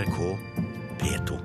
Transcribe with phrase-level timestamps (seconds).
[0.00, 0.38] NRK
[0.98, 1.38] P2.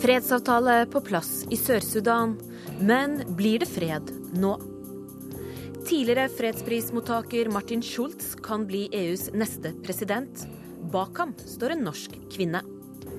[0.00, 2.40] Fredsavtale på plass i Sør-Sudan.
[2.80, 4.56] Men blir det fred nå?
[5.86, 10.48] Tidligere fredsprismottaker Martin Schultz kan bli EUs neste president.
[10.92, 12.62] Bak ham står en norsk kvinne.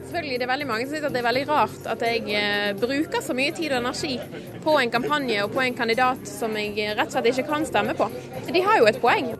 [0.09, 3.21] Selvfølgelig, Det er veldig mange som synes det er veldig rart at jeg eh, bruker
[3.21, 4.15] så mye tid og energi
[4.63, 7.93] på en kampanje og på en kandidat som jeg rett og slett ikke kan stemme
[7.93, 8.09] på.
[8.49, 9.35] De har jo et poeng.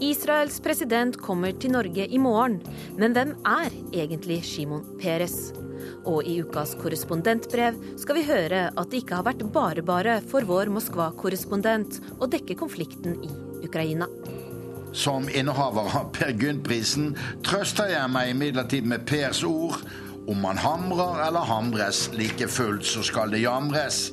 [0.00, 2.60] Israels president kommer til Norge i morgen,
[3.00, 5.52] men hvem er egentlig Shimon Peres?
[6.06, 10.70] Og i ukas korrespondentbrev skal vi høre at det ikke har vært bare-bare for vår
[10.76, 13.32] Moskva-korrespondent å dekke konflikten i
[13.66, 14.10] Ukraina.
[14.96, 17.10] Som innehaver av Per Gynt-prisen
[17.44, 19.82] trøster jeg meg imidlertid med Pers ord.
[20.24, 24.06] Om man hamrer eller hamres, like fullt så skal det jamres.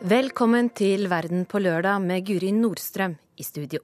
[0.00, 3.82] Velkommen til Verden på lørdag med Guri Nordstrøm i studio.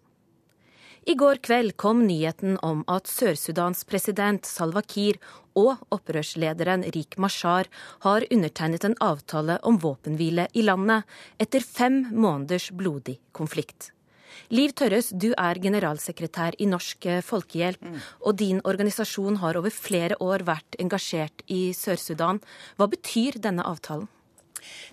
[1.06, 5.20] I går kveld kom nyheten om at Sør-Sudans president Salwa Kiir
[5.54, 7.68] og opprørslederen Rik Mashar
[8.02, 11.06] har undertegnet en avtale om våpenhvile i landet
[11.38, 13.92] etter fem måneders blodig konflikt.
[14.50, 17.86] Liv Tørres, du er generalsekretær i Norsk Folkehjelp,
[18.26, 22.42] og din organisasjon har over flere år vært engasjert i Sør-Sudan.
[22.74, 24.10] Hva betyr denne avtalen?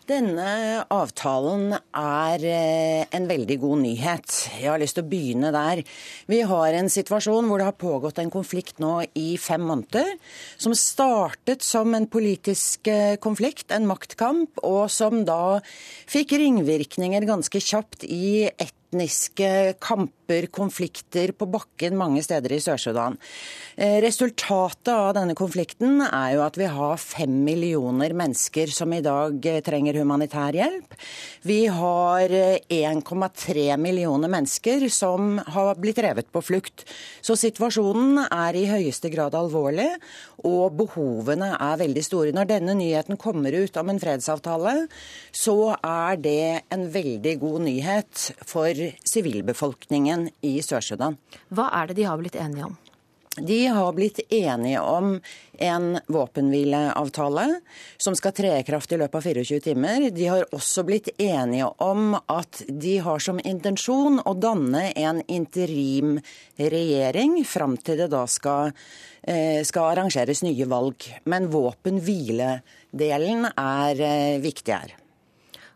[0.03, 4.33] Denne avtalen er eh, en veldig god nyhet.
[4.59, 5.79] Jeg har lyst til å begynne der.
[6.27, 10.17] Vi har en situasjon hvor det har pågått en konflikt nå i fem måneder.
[10.59, 15.61] Som startet som en politisk eh, konflikt, en maktkamp, og som da
[16.11, 23.17] fikk ringvirkninger ganske kjapt i ett etniske kamper, konflikter på bakken mange steder i Sør-Sudan.
[23.75, 29.01] Eh, resultatet av denne konflikten er jo at vi har fem millioner mennesker som i
[29.01, 30.93] dag eh, trenger humanitær hjelp.
[31.43, 36.85] Vi har 1,3 eh, millioner mennesker som har blitt revet på flukt.
[37.21, 39.89] Så situasjonen er i høyeste grad alvorlig,
[40.43, 42.33] og behovene er veldig store.
[42.35, 44.87] Når denne nyheten kommer ut om en fredsavtale,
[45.33, 51.19] så er det en veldig god nyhet for sivilbefolkningen i Sør-Sudan.
[51.53, 52.79] Hva er det de har blitt enige om?
[53.37, 55.21] De har blitt enige om
[55.57, 57.61] en våpenhvileavtale
[57.97, 60.09] som skal tre i kraft i løpet av 24 timer.
[60.13, 67.45] De har også blitt enige om at de har som intensjon å danne en interimregjering
[67.49, 68.69] fram til det da skal,
[69.23, 71.01] eh, skal arrangeres nye valg.
[71.25, 75.02] Men våpenhviledelen er eh, viktig her.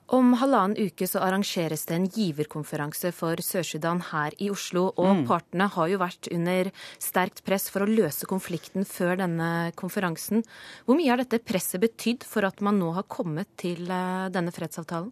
[0.08, 4.86] Om halvannen uke så arrangeres det en giverkonferanse for Sør-Sudan her i Oslo.
[4.96, 5.24] Og mm.
[5.28, 6.70] partene har jo vært under
[7.04, 10.46] sterkt press for å løse konflikten før denne konferansen.
[10.88, 14.56] Hvor mye har dette presset betydd for at man nå har kommet til eh, denne
[14.56, 15.12] fredsavtalen?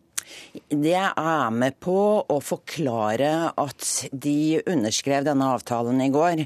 [0.70, 1.98] Det er med på
[2.28, 6.46] å forklare at de underskrev denne avtalen i går.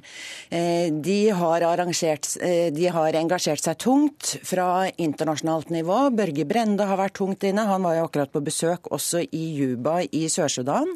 [0.50, 6.10] Eh, de har, eh, de har, engasjert seg tungt fra internasjonalt nivå.
[6.16, 7.68] Børge Brende har vært tungt inne.
[7.68, 10.88] Han var jo akkurat på besøk også i Juba i Sør-Sudan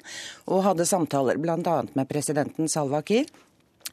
[0.47, 1.83] og hadde samtaler bl.a.
[1.93, 3.25] med presidenten Salwa Kiir.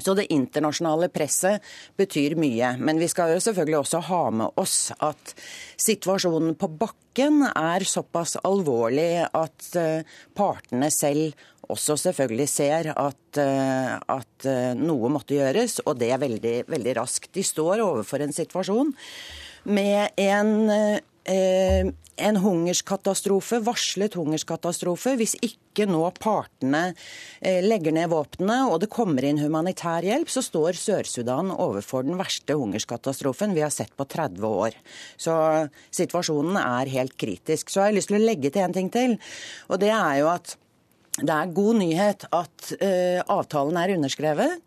[0.03, 1.65] Så det internasjonale presset
[2.00, 2.75] betyr mye.
[2.81, 5.34] Men vi skal jo selvfølgelig også ha med oss at
[5.81, 11.34] situasjonen på bakken er såpass alvorlig at eh, partene selv
[11.71, 16.97] også selvfølgelig ser at, eh, at eh, noe måtte gjøres, og det er veldig, veldig
[16.99, 17.33] raskt.
[17.37, 18.93] De står overfor en situasjon
[19.71, 21.00] med en
[22.20, 26.91] en hungerskatastrofe, varslet hungerskatastrofe, hvis ikke nå partene
[27.41, 32.19] eh, legger ned våpnene og det kommer inn humanitær hjelp, så står Sør-Sudan overfor den
[32.20, 34.76] verste hungerskatastrofen vi har sett på 30 år.
[35.20, 35.34] Så
[35.94, 37.70] situasjonen er helt kritisk.
[37.70, 39.16] Så jeg har jeg lyst til å legge til en ting til,
[39.69, 40.56] og det er jo at
[41.19, 44.60] det er god nyhet at uh, avtalen er underskrevet,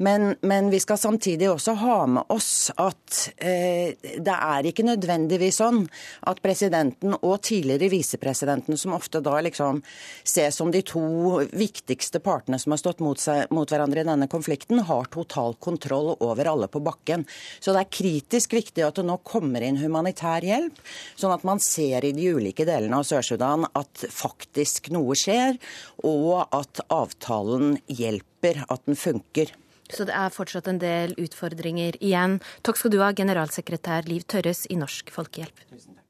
[0.00, 5.60] men, men, vi skal samtidig også ha med oss at uh, det er ikke nødvendigvis
[5.60, 5.82] sånn
[6.30, 9.82] at presidenten og tidligere visepresidenten, som ofte da liksom
[10.24, 14.30] ses som de to viktigste partene som har stått mot, seg, mot hverandre i denne
[14.32, 17.26] konflikten, har total kontroll over alle på bakken.
[17.60, 20.80] Så det er kritisk viktig at det nå kommer inn humanitær hjelp,
[21.20, 25.60] sånn at man ser i de ulike delene av Sør-Sudan at faktisk noe skjer
[26.03, 29.53] og at avtalen hjelper, at den funker.
[29.91, 32.39] Så det er fortsatt en del utfordringer igjen.
[32.65, 35.67] Takk skal du ha, generalsekretær Liv Tørres i Norsk Folkehjelp.
[35.69, 36.05] Tusen takk.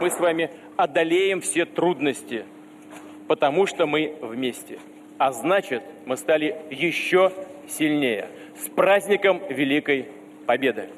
[0.00, 2.44] мы с вами одолеем все трудности,
[3.26, 4.78] потому что мы вместе.
[5.18, 7.32] А значит, мы стали еще
[7.68, 8.28] сильнее.
[8.56, 10.08] С праздником Великой
[10.46, 10.88] Победы!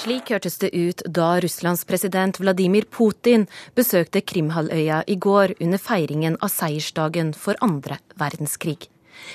[0.00, 3.42] Slik hørtes det ut da Russlands president Vladimir Putin
[3.76, 8.88] besøkte Krimhalvøya i går under feiringen av seiersdagen for andre verdenskrig.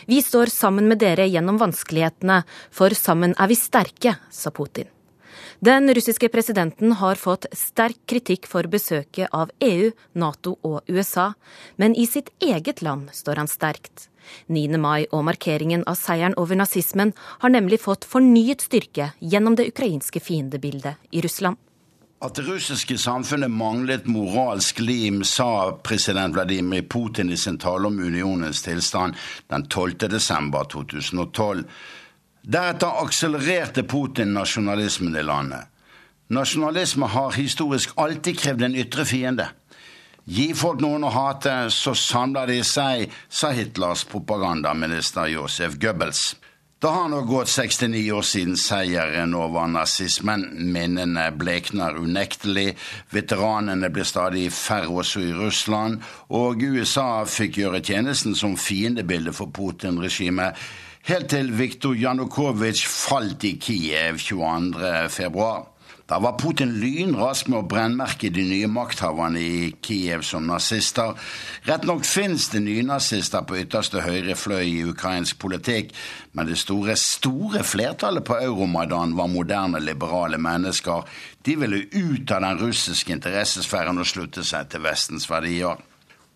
[0.09, 2.41] Vi står sammen med dere gjennom vanskelighetene,
[2.73, 4.89] for sammen er vi sterke, sa Putin.
[5.59, 11.33] Den russiske presidenten har fått sterk kritikk for besøket av EU, Nato og USA,
[11.77, 14.09] men i sitt eget land står han sterkt.
[14.47, 14.77] 9.
[14.81, 17.13] mai og markeringen av seieren over nazismen
[17.43, 21.61] har nemlig fått fornyet styrke gjennom det ukrainske fiendebildet i Russland.
[22.23, 27.99] At det russiske samfunnet manglet moralsk lim, sa president Vladimir Putin i sin tale om
[27.99, 29.15] unionens tilstand
[29.51, 30.09] den 12.
[30.09, 31.63] desember 2012.
[32.45, 35.65] Deretter akselererte Putin nasjonalismen i landet.
[36.29, 39.47] Nasjonalisme har historisk alltid krevd en ytre fiende.
[40.25, 46.35] Gi folk noen å hate, så samler de seg, sa Hitlers propagandaminister Josef Goebbels.
[46.81, 50.43] Det har nå gått 69 år siden seieren over nazismen.
[50.73, 52.75] Minnene blekner unektelig.
[53.09, 56.03] Veteranene blir stadig færre også i Russland.
[56.29, 60.59] Og USA fikk gjøre tjenesten som fiendebilde for Putin-regimet.
[61.05, 65.03] Helt til Viktor Janukovitsj falt i Kiev 22.
[65.13, 65.67] februar.
[66.09, 71.13] Da var Putin lynrask med å brennmerke de nye makthaverne i Kiev som nazister.
[71.69, 75.93] Rett nok fins det nynazister på ytterste høyre fløy i ukrainsk politikk,
[76.33, 81.05] men det store, store flertallet på Euromaidan var moderne, liberale mennesker.
[81.45, 85.77] De ville ut av den russiske interessesfæren og slutte seg til Vestens verdier.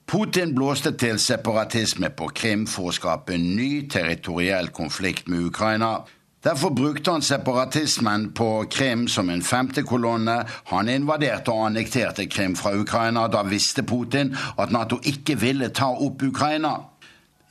[0.10, 6.00] Putin blåste til separatisme på Krim for å skape en ny territoriell konflikt med Ukraina.
[6.42, 10.40] Derfor brukte han separatismen på Krim som en femte kolonne.
[10.72, 13.28] Han invaderte og annekterte Krim fra Ukraina.
[13.30, 16.74] Da visste Putin at Nato ikke ville ta opp Ukraina.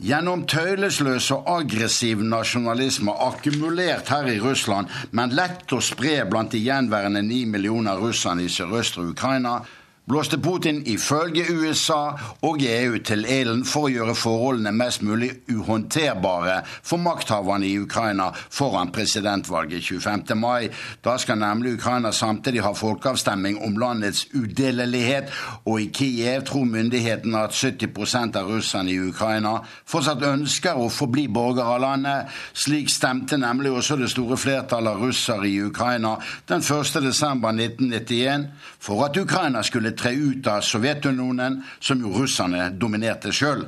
[0.03, 6.67] Gjennom tøylesløs og aggressiv nasjonalisme akkumulert her i Russland, men lett å spre blant de
[6.67, 9.61] gjenværende ni millioner russerne i sørøstre Ukraina,
[10.09, 12.13] blåste Putin ifølge USA
[12.43, 18.31] og EU til ilden for å gjøre forholdene mest mulig uhåndterbare for makthaverne i Ukraina
[18.35, 20.37] foran presidentvalget 25.
[20.39, 20.71] mai.
[21.05, 25.33] Da skal nemlig Ukraina samtidig ha folkeavstemning om landets udelelighet,
[25.67, 29.59] og i Kiev tror myndighetene at 70% av russerne i Ukraina
[29.89, 32.33] fortsatt ønsker å forbli borgere av landet.
[32.57, 36.17] Slik stemte nemlig også det store flertallet av russere i Ukraina
[36.49, 36.97] den 1.
[37.05, 38.49] desember 1991
[38.81, 43.67] for at Ukraina skulle tre ut av Sovjetunionen, som jo russerne dominerte sjøl.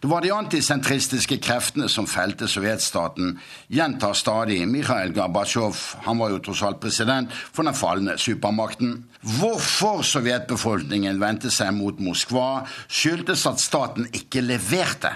[0.00, 3.38] Det var de antisentristiske kreftene som felte sovjetstaten,
[3.72, 8.98] gjentar stadig Mikhail Gorbatsjov, han var jo tross alt president for den falne supermakten.
[9.38, 15.14] Hvorfor sovjetbefolkningen vendte seg mot Moskva, skyldtes at staten ikke leverte.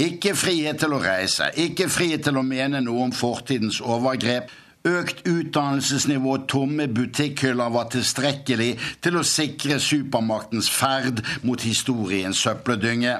[0.00, 4.48] Ikke frihet til å reise, ikke frihet til å mene noe om fortidens overgrep.
[4.84, 13.14] Økt utdannelsesnivå og tomme butikkhyller var tilstrekkelig til å sikre supermaktens ferd mot historiens søppeldynge.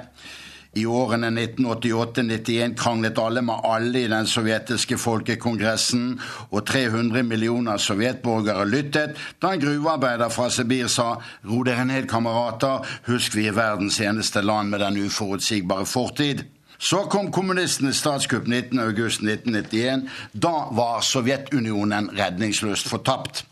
[0.76, 6.18] I årene 1988-91 kranglet alle med alle i den sovjetiske folkekongressen,
[6.50, 11.14] og 300 millioner sovjetborgere lyttet da en gruvearbeider fra Sibir sa
[11.46, 16.44] 'ro dere ned, kamerater, husk vi er verdens eneste land med den uforutsigbare fortid'.
[16.84, 20.08] Så kom kommunistenes statskupp 19.8.1991.
[20.32, 23.46] Da var Sovjetunionen redningsløst fortapt.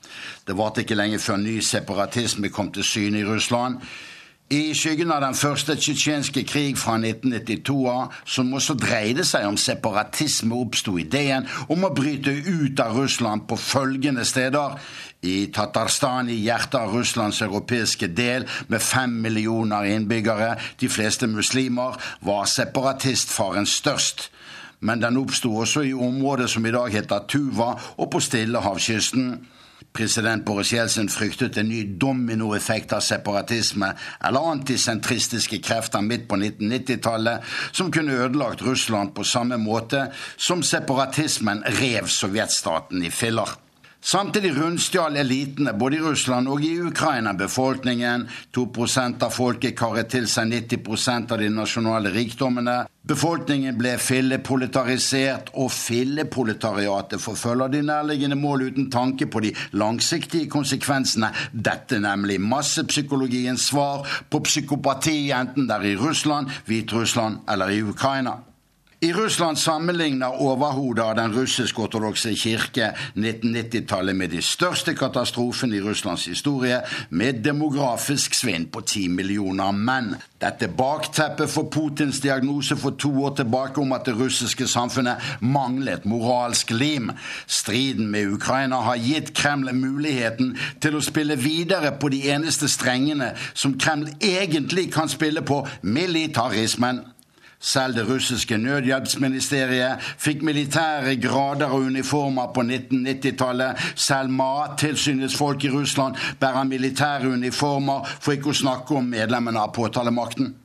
[0.44, 3.78] Det varte ikke lenge før ny separatisme kom til syne i Russland.
[4.52, 7.76] I skyggen av den første tsjetsjenske krig fra 1992,
[8.34, 13.56] som også dreide seg om separatisme, oppsto ideen om å bryte ut av Russland på
[13.56, 14.74] følgende steder.
[15.24, 21.96] I Tatarstan, i hjertet av Russlands europeiske del, med fem millioner innbyggere, de fleste muslimer,
[22.20, 24.28] var separatistfaren størst.
[24.84, 29.32] Men den oppsto også i området som i dag heter Tuva, og på Stillehavskysten.
[29.92, 33.90] President Boris Jeltsin fryktet en ny dominoeffekt av separatisme
[34.24, 40.06] eller antisentristiske krefter midt på 1990-tallet, som kunne ødelagt Russland på samme måte
[40.36, 43.52] som separatismen rev sovjetstaten i filler.
[44.04, 48.24] Samtidig rundstjal elitene både i Russland og i Ukraina befolkningen.
[48.50, 52.80] 2% av folket karret til seg 90% av de nasjonale rikdommene.
[53.06, 61.30] Befolkningen ble filleproletarisert, og filleproletariatet forfølger de nærliggende mål uten tanke på de langsiktige konsekvensene.
[61.54, 68.40] Dette nemlig massepsykologiens svar på psykopati, enten det er i Russland, Hviterussland eller i Ukraina.
[69.02, 76.28] I Russland sammenligner overhodet av den russisk-ortodokse kirke 1990-tallet med de største katastrofene i Russlands
[76.30, 76.76] historie,
[77.10, 80.12] med demografisk svinn på ti millioner menn.
[80.38, 86.06] Dette bakteppet for Putins diagnose for to år tilbake om at det russiske samfunnet manglet
[86.06, 87.10] moralsk lim.
[87.46, 93.32] Striden med Ukraina har gitt Kreml muligheten til å spille videre på de eneste strengene
[93.50, 97.02] som Kreml egentlig kan spille på, militarismen.
[97.62, 103.84] Selv det russiske nødhjelpsministeriet fikk militære grader og uniformer på 1990-tallet.
[103.94, 109.70] Selv Mattilsynets folk i Russland bærer militære uniformer, for ikke å snakke om medlemmene av
[109.76, 110.56] påtalemakten.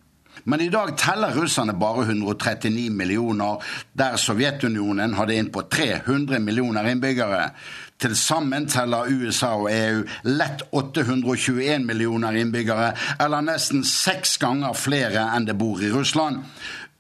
[0.50, 3.62] Men i dag teller russerne bare 139 millioner,
[3.94, 7.52] der Sovjetunionen hadde inn på 300 millioner innbyggere.
[8.00, 15.30] Til sammen teller USA og EU lett 821 millioner innbyggere, eller nesten seks ganger flere
[15.36, 16.46] enn det bor i Russland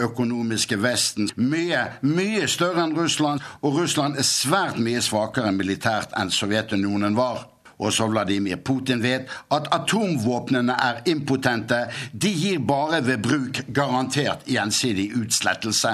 [0.03, 6.33] økonomiske Vesten mye, mye større enn Russland, og Russland er svært mye svakere militært enn
[6.33, 7.47] Sovjetunionen var.
[7.77, 11.83] Også Vladimir Putin vet at atomvåpnene er impotente.
[12.13, 15.93] De gir bare ved bruk garantert gjensidig utslettelse.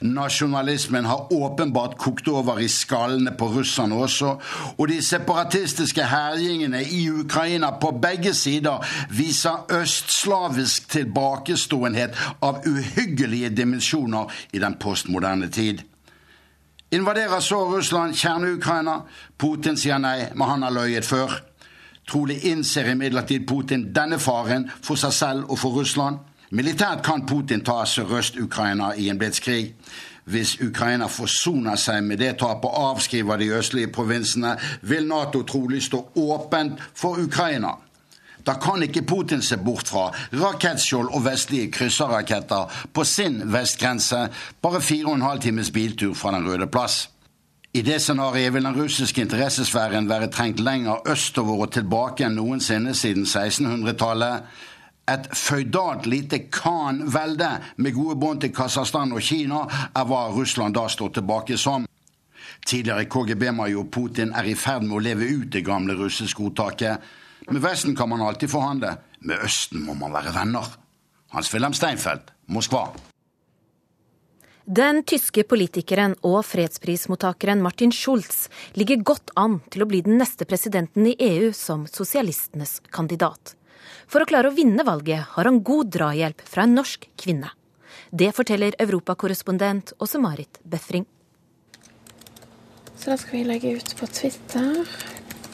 [0.00, 4.34] Nasjonalismen har åpenbart kokt over i skallene på russerne også,
[4.78, 8.82] og de separatistiske herjingene i Ukraina på begge sider
[9.14, 15.82] viser østslavisk tilbakeståenhet av uhyggelige dimensjoner i den postmoderne tid.
[16.94, 19.00] Invaderer så Russland kjerne-Ukraina?
[19.38, 21.32] Putin sier nei, men han har løyet før.
[22.06, 26.18] Trolig innser imidlertid Putin denne faren for seg selv og for Russland.
[26.54, 29.72] Militært kan Putin ta Sørøst-Ukraina i en blitskrig.
[30.24, 35.82] Hvis Ukraina forsoner seg med det tapet og avskriver de østlige provinsene, vil Nato trolig
[35.82, 37.72] stå åpent for Ukraina.
[38.46, 44.28] Da kan ikke Putin se bort fra rakettskjold og vestlige krysserraketter på sin vestgrense,
[44.62, 47.10] bare fire og en halv times biltur fra Den røde plass.
[47.74, 52.94] I det scenarioet vil den russiske interessesfæren være trengt lenger østover og tilbake enn noensinne
[52.94, 54.46] siden 1600-tallet.
[55.10, 60.86] Et føydalt lite Khan-velde med gode bånd til Kasakhstan og Kina er hva Russland da
[60.88, 61.84] står tilbake som.
[62.64, 67.02] Tidligere KGB-major Putin er i ferd med å leve ut det gamle russiske ordtaket.
[67.50, 70.70] Med Vesten kan man alltid forhandle, med Østen må man være venner.
[71.34, 72.86] Hans-Wilhelm Steinfeld, Moskva.
[74.64, 80.48] Den tyske politikeren og fredsprismottakeren Martin Schulz ligger godt an til å bli den neste
[80.48, 83.52] presidenten i EU som sosialistenes kandidat.
[84.10, 87.50] For å klare å vinne valget har han god drahjelp fra en norsk kvinne.
[88.14, 91.06] Det forteller europakorrespondent Åse Marit Befring.
[92.96, 94.84] Så da skal vi legge ut på Twitter.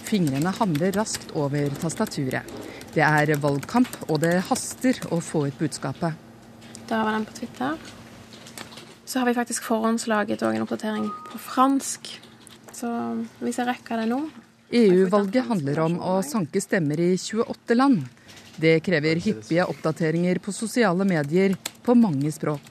[0.07, 2.59] Fingrene hamrer raskt over tastaturet.
[2.95, 6.15] Det er valgkamp, og det haster å få ut budskapet.
[6.91, 7.79] Da var den på Twitter.
[9.07, 12.13] Så har vi faktisk forhåndslaget òg en oppdatering på fransk.
[12.75, 12.91] Så
[13.41, 14.25] hvis jeg rekker det nå
[14.71, 18.05] EU-valget handler om å sanke stemmer i 28 land.
[18.61, 22.67] Det krever hyppige oppdateringer på sosiale medier på mange språk.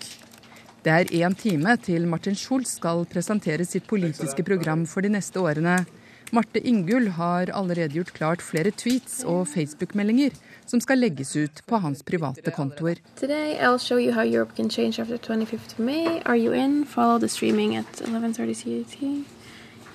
[0.84, 5.41] Det er én time til Martin Schulz skal presentere sitt politiske program for de neste
[5.41, 5.81] årene.
[6.31, 10.36] Marte Ingull har allerede gjort klart flere tweets og Facebook-meldinger
[10.69, 13.01] som skal legges ut på hans private kontoer.
[13.17, 16.22] Today I'll show you how Europe can change after 25th of May.
[16.25, 16.86] Are you in?
[16.86, 19.00] Follow the streaming at 11.30 CET.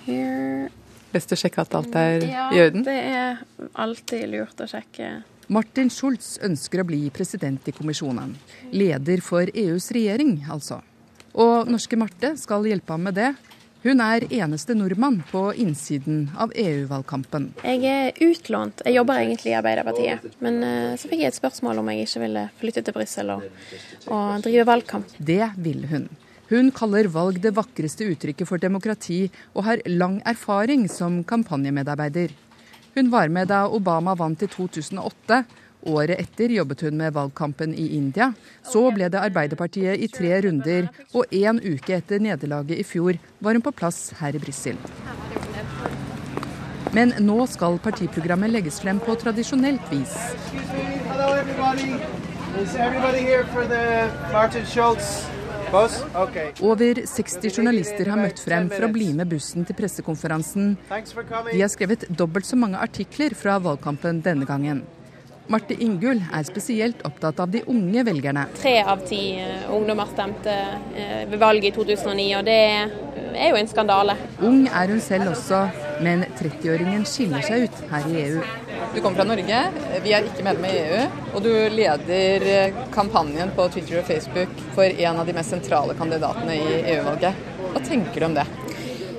[0.07, 0.71] Here.
[1.15, 2.83] Best å sjekke at alt er i orden?
[2.83, 5.23] Ja, det er alltid lurt å sjekke
[5.53, 8.33] Martin Schulz ønsker å bli president i kommisjonen.
[8.73, 10.81] Leder for EUs regjering, altså.
[11.35, 13.35] Og norske Marte skal hjelpe ham med det.
[13.85, 17.51] Hun er eneste nordmann på innsiden av EU-valgkampen.
[17.67, 18.81] Jeg er utlånt.
[18.87, 20.25] Jeg jobber egentlig i Arbeiderpartiet.
[20.41, 23.45] Men uh, så fikk jeg et spørsmål om jeg ikke ville flytte til Brussel og,
[24.09, 25.19] og drive valgkamp.
[25.21, 26.09] Det vil hun.
[26.49, 32.33] Hun kaller valg det vakreste uttrykket for demokrati, og har lang erfaring som kampanjemedarbeider.
[32.95, 35.45] Hun var med da Obama vant i 2008.
[35.85, 38.31] Året etter jobbet hun med valgkampen i India.
[38.63, 43.59] Så ble det Arbeiderpartiet i tre runder, og én uke etter nederlaget i fjor var
[43.59, 44.79] hun på plass her i Brussel.
[46.95, 50.15] Men nå skal partiprogrammet legges frem på tradisjonelt vis.
[55.75, 60.75] Over 60 journalister har møtt frem for å bli med bussen til pressekonferansen.
[60.87, 64.85] De har skrevet dobbelt så mange artikler fra valgkampen denne gangen.
[65.51, 68.47] Marte Ingull er spesielt opptatt av de unge velgerne.
[68.57, 70.55] Tre av ti eh, ungdommer stemte
[70.97, 72.61] eh, ved valget i 2009, og det
[73.35, 74.17] er jo en skandale.
[74.41, 75.67] Ung er hun selv også,
[76.03, 78.43] Men 30-åringen skiller seg ut her i EU.
[78.95, 79.61] Du kommer fra Norge,
[80.05, 81.01] vi er ikke medlem i EU,
[81.35, 86.59] og du leder kampanjen på Twitter og Facebook for en av de mest sentrale kandidatene
[86.59, 87.43] i EU-valget.
[87.75, 88.47] Hva tenker du om det?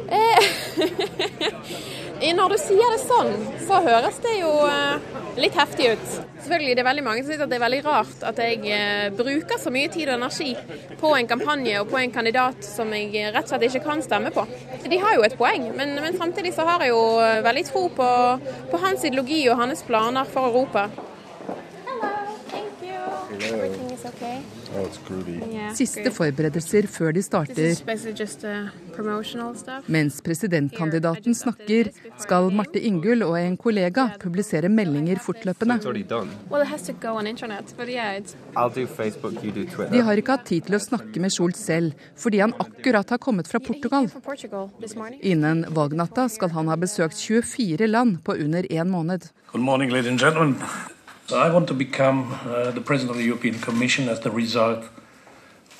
[2.21, 3.33] Eh, Når du sier det sånn,
[3.67, 5.07] så høres det jo eh,
[5.41, 6.05] litt heftig ut.
[6.45, 9.59] Selvfølgelig, Det er veldig mange som syns det er veldig rart at jeg eh, bruker
[9.59, 10.53] så mye tid og energi
[11.01, 14.31] på en kampanje og på en kandidat som jeg rett og slett ikke kan stemme
[14.35, 14.45] på.
[14.85, 17.03] De har jo et poeng, men, men samtidig så har jeg jo
[17.49, 18.09] veldig tro på,
[18.71, 20.87] på hans ideologi og hans planer for Europa.
[25.75, 27.75] Siste forberedelser før de starter.
[29.91, 31.89] Mens presidentkandidaten snakker,
[32.21, 35.79] skal Marte Ingull og en kollega publisere meldinger fortløpende.
[39.91, 43.21] De har ikke hatt tid til å snakke med Schultz selv, fordi han akkurat har
[43.21, 44.09] kommet fra Portugal.
[45.21, 49.31] Innen valgnatta skal han ha besøkt 24 land på under én måned.
[49.51, 50.94] Good morning, ladies and gentlemen.
[51.27, 54.85] So I want to become uh, the president of the European Commission as the result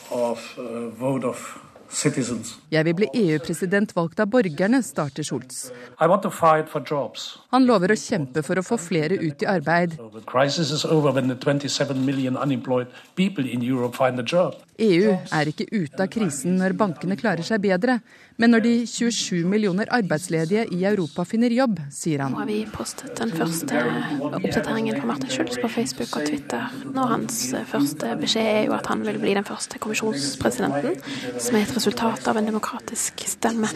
[0.09, 2.57] of a vote of citizens.
[2.75, 5.70] Jeg vil bli EU-president valgt av borgerne, starter Schultz.
[6.01, 9.96] Han lover å kjempe for å få flere ut i arbeid.
[9.96, 14.27] So the crisis is over when the 27 million unemployed people in Europe find a
[14.27, 14.60] job.
[14.75, 18.01] EU er ikke ute av krisen når bankene klarer seg bedre,
[18.36, 22.36] men når de 27 millioner arbeidsledige i Europa finner jobb, sier han.
[22.36, 23.86] Nå har vi postet den første
[24.27, 26.75] oppdateringen fra Martin Schulz på Facebook og Twitter.
[26.91, 27.39] Nå Hans
[27.72, 31.00] første beskjed er jo at han vil bli den første kommisjonspresidenten,
[31.39, 32.64] som er et resultat av en demokratisk
[33.29, 33.69] stemme.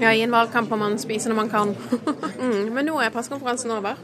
[0.00, 1.72] Ja, i en valgkamp må man spise når man kan.
[2.42, 4.00] mm, men nå er pressekonferansen over.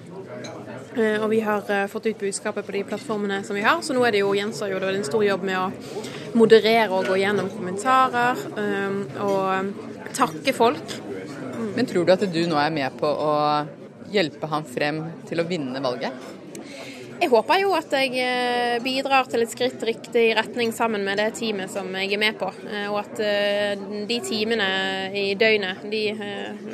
[0.96, 4.16] Og vi har fått ut budskapet på de plattformene som vi har, så nå er
[4.16, 5.68] det jo gjenstår jo det en stor jobb med å
[6.34, 8.42] moderere og gå gjennom kommentarer
[9.22, 9.70] og
[10.18, 10.96] takke folk.
[11.76, 13.32] Men tror du at du nå er med på å
[14.10, 16.39] hjelpe ham frem til å vinne valget?
[17.20, 21.68] Jeg håper jo at jeg bidrar til et skritt riktig retning sammen med det teamet
[21.68, 22.48] som jeg er med på.
[22.88, 23.20] Og at
[24.08, 24.68] de timene
[25.12, 26.00] i døgnet, de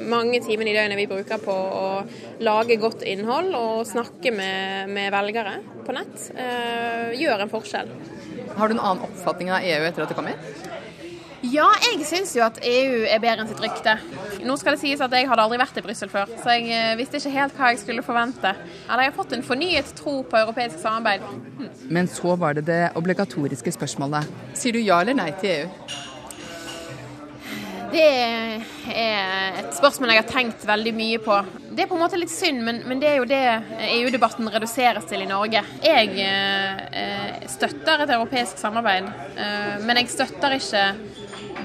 [0.07, 1.89] mange timene i døgnet vi bruker på å
[2.47, 6.31] lage godt innhold og snakke med, med velgere på nett,
[7.19, 7.91] gjør en forskjell.
[8.55, 10.67] Har du en annen oppfatning av EU etter at du kom hit?
[11.53, 13.97] Ja, jeg syns jo at EU er bedre enn sitt rykte.
[14.47, 17.21] Nå skal det sies at jeg hadde aldri vært i Brussel før, så jeg visste
[17.21, 18.55] ikke helt hva jeg skulle forvente.
[18.87, 21.25] Eller jeg har fått en fornyet tro på europeisk samarbeid.
[21.61, 21.71] Hm.
[21.93, 24.29] Men så var det det obligatoriske spørsmålet.
[24.59, 26.15] Sier du ja eller nei til EU?
[27.93, 31.37] Det er et spørsmål jeg har tenkt veldig mye på.
[31.71, 33.43] Det er på en måte litt synd, men, men det er jo det
[33.93, 35.63] EU-debatten reduseres til i Norge.
[35.85, 40.87] Jeg eh, støtter et europeisk samarbeid, eh, men jeg støtter ikke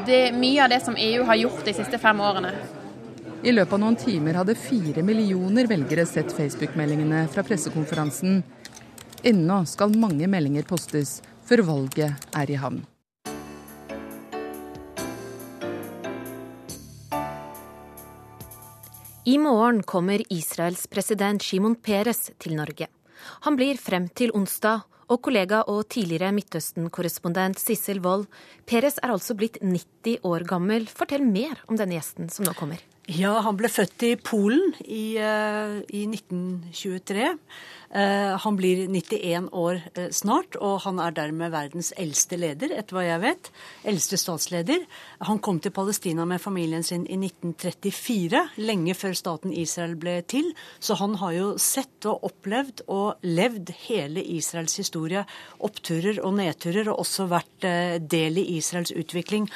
[0.07, 2.53] det, mye av det som EU har gjort de siste fem årene.
[3.41, 8.43] I løpet av noen timer hadde fire millioner velgere sett Facebook-meldingene fra pressekonferansen.
[9.25, 12.84] Ennå skal mange meldinger postes før valget er i havn.
[19.23, 22.88] I morgen kommer Israels president Shimon Peres til Norge.
[23.45, 28.25] Han blir frem til onsdag, og kollega og tidligere Midtøsten-korrespondent Sissel Wold,
[28.65, 30.88] Peres er altså blitt 90 år gammel.
[30.89, 32.81] Fortell mer om denne gjesten som nå kommer.
[33.12, 37.29] Ja, han ble født i Polen i, uh, i 1923.
[37.91, 42.95] Uh, han blir 91 år uh, snart, og han er dermed verdens eldste leder, etter
[42.95, 43.49] hva jeg vet.
[43.91, 44.86] Eldste statsleder.
[45.27, 50.54] Han kom til Palestina med familien sin i 1934, lenge før staten Israel ble til.
[50.80, 55.25] Så han har jo sett og opplevd og levd hele Israels historie.
[55.60, 57.67] Oppturer og nedturer, og også vært
[58.12, 59.49] del i Israels utvikling.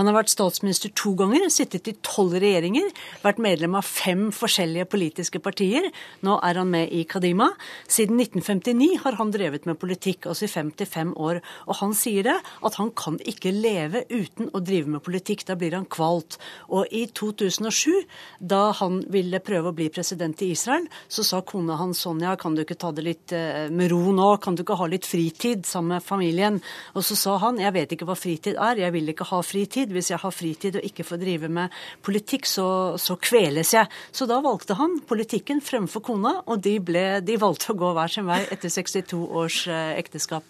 [0.00, 2.88] Han har vært statsminister to ganger, sittet i tolv regjeringer,
[3.22, 5.92] vært medlem av fem forskjellige politiske partier.
[6.24, 7.52] Nå er han med i Kadima.
[7.86, 11.40] Siden 1959 har han drevet med politikk, altså i 55 år.
[11.66, 15.46] Og han sier det, at han kan ikke leve uten å drive med politikk.
[15.48, 16.38] Da blir han kvalt.
[16.72, 18.04] Og i 2007,
[18.38, 22.56] da han ville prøve å bli president i Israel, så sa kona hans Sonja, kan
[22.56, 23.34] du ikke ta det litt
[23.70, 26.58] med ro nå, kan du ikke ha litt fritid sammen med familien?
[26.96, 29.92] Og så sa han, jeg vet ikke hva fritid er, jeg vil ikke ha fritid.
[29.94, 32.68] Hvis jeg har fritid og ikke får drive med politikk, så,
[33.00, 33.90] så kveles jeg.
[34.10, 38.12] Så da valgte han politikken fremfor kona, og de, ble, de valgte å gå hver
[38.12, 40.48] sin vei etter 62 års ekteskap.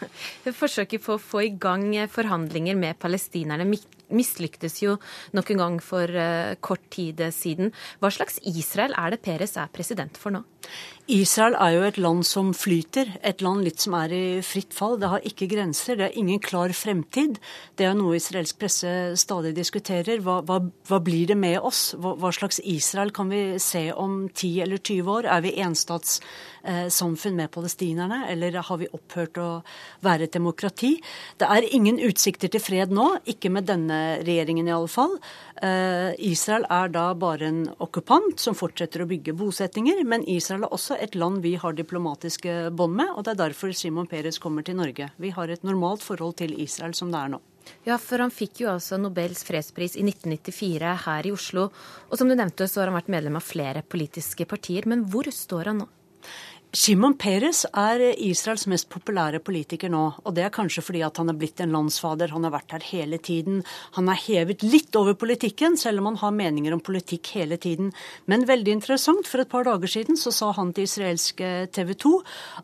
[0.62, 3.68] Forsøket på å få i gang forhandlinger med palestinerne
[4.12, 4.98] mislyktes jo
[5.36, 6.10] nok en gang for
[6.64, 7.72] kort tid siden.
[8.00, 10.42] Hva slags Israel er det Peres er president for nå?
[11.10, 15.00] Israel er jo et land som flyter, et land litt som er i fritt fall.
[15.02, 17.40] Det har ikke grenser, det er ingen klar fremtid.
[17.74, 20.22] Det er noe israelsk presse stadig diskuterer.
[20.22, 21.96] Hva, hva, hva blir det med oss?
[21.98, 25.26] Hva, hva, slags Israel kan vi se om 10 eller 20 år?
[25.26, 29.50] Er vi enstatssamfunn med palestinerne, eller har vi opphørt å
[30.06, 30.94] være et demokrati?
[31.42, 35.18] Det er ingen utsikter til fred nå, ikke med denne regjeringen i alle fall.
[35.62, 40.74] Eh, Israel er da bare en okkupant som fortsetter å bygge bosettinger, men Israel er
[40.74, 44.66] også et land vi har diplomatiske bånd med, og det er derfor Simon Peres kommer
[44.66, 45.08] til Norge.
[45.16, 47.40] Vi har et normalt forhold til Israel som det er nå.
[47.86, 51.68] Ja, for han fikk jo altså Nobels fredspris i 1994 her i Oslo.
[52.10, 54.88] Og som du nevnte, så har han vært medlem av flere politiske partier.
[54.90, 55.88] Men hvor står han nå?
[56.72, 60.06] Shimon Peres er Israels mest populære politiker nå.
[60.24, 62.86] Og det er kanskje fordi at han er blitt en landsfader, han har vært her
[62.86, 63.58] hele tiden.
[63.98, 67.90] Han er hevet litt over politikken, selv om han har meninger om politikk hele tiden.
[68.24, 72.14] Men veldig interessant, for et par dager siden så sa han til israelske TV 2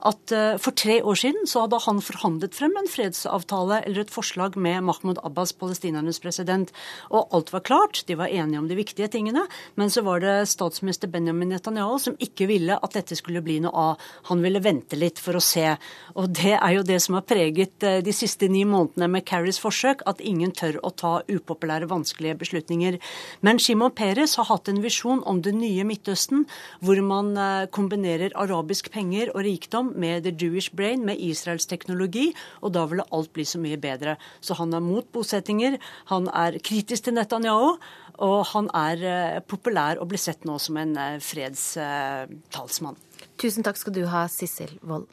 [0.09, 4.15] at uh, for tre år siden så hadde han forhandlet frem en fredsavtale eller et
[4.15, 6.73] forslag med Mahmoud Abbas, palestinernes president.
[7.13, 9.45] Og alt var klart, de var enige om de viktige tingene.
[9.77, 13.77] Men så var det statsminister Benjamin Netanyahu som ikke ville at dette skulle bli noe
[13.77, 13.98] av
[14.29, 15.77] han ville vente litt for å se.
[16.19, 19.61] Og det er jo det som har preget eh, de siste ni månedene med Carries
[19.63, 22.99] forsøk, at ingen tør å ta upopulære, vanskelige beslutninger.
[23.47, 26.47] Men Shimon Peres har hatt en visjon om det nye Midtøsten,
[26.83, 32.33] hvor man eh, kombinerer arabisk penger og rikdom med the Jewish brain, med Israels teknologi,
[32.63, 34.19] og da ville alt bli så mye bedre.
[34.41, 35.79] Så han er mot bosettinger,
[36.13, 37.77] han er kritisk til Netanyahu,
[38.19, 42.99] og han er eh, populær og blir sett nå som en fredstalsmann.
[43.39, 45.07] Tusen takk skal du ha, Sissel Wold.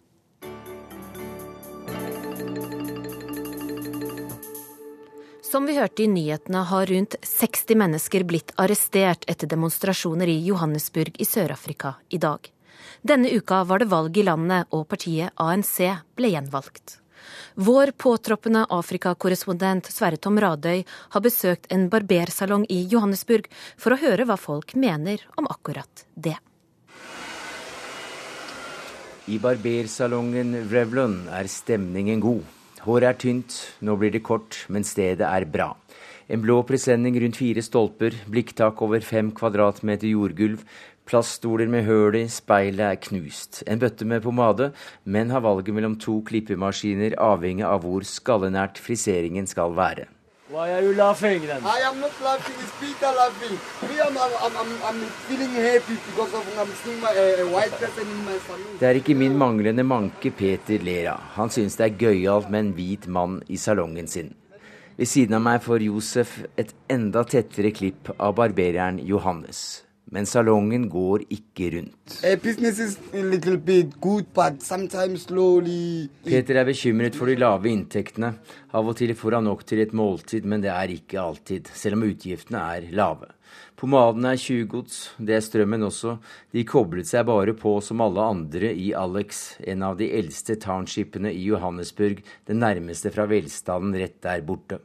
[5.45, 11.15] Som vi hørte i nyhetene, har rundt 60 mennesker blitt arrestert etter demonstrasjoner i Johannesburg
[11.21, 12.49] i Sør-Afrika i dag.
[13.05, 15.77] Denne uka var det valg i landet, og partiet ANC
[16.17, 16.97] ble gjenvalgt.
[17.55, 20.81] Vår påtroppende Afrikakorrespondent Sverre Tom Radøy
[21.13, 26.35] har besøkt en barbersalong i Johannesburg for å høre hva folk mener om akkurat det.
[29.25, 32.43] I barbersalongen Revlon er stemningen god.
[32.85, 35.71] Håret er tynt, nå blir det kort, men stedet er bra.
[36.29, 40.61] En blå presenning rundt fire stolper, blikktak over fem kvadratmeter jordgulv,
[41.09, 43.63] plaststoler med høl i, speilet er knust.
[43.65, 44.69] En bøtte med pomade,
[45.09, 50.05] men har valget mellom to klippemaskiner avhengig av hvor skallenært friseringen skal være.
[50.55, 51.65] Why are you laughing then?
[51.65, 53.55] I am not laughing, it's Peter laughing.
[53.89, 58.07] Me, I'm, I'm, I'm, I'm feeling happy because of I'm seeing my, a white person
[58.07, 58.77] in my salon.
[58.79, 61.25] Det er ikke min manglende manke Peter ler av.
[61.35, 64.31] Han synes det er gøyalt med en hvit mann i salongen sin.
[64.95, 70.87] Ved siden av meg får Josef et enda tettere klipp av barbereren Johannes men salongen
[70.91, 72.17] går ikke rundt.
[74.01, 74.27] Good,
[76.27, 78.35] Peter er bekymret for de lave inntektene.
[78.75, 81.97] Av og til får han nok til et måltid, men det er ikke alltid, selv
[81.97, 83.31] om utgiftene er lave.
[83.75, 86.15] Pomaden er tjuvgods, det er strømmen også.
[86.55, 91.33] De koblet seg bare på som alle andre i Alex, en av de eldste townshipene
[91.35, 94.79] i Johannesburg, den nærmeste fra velstanden rett der borte.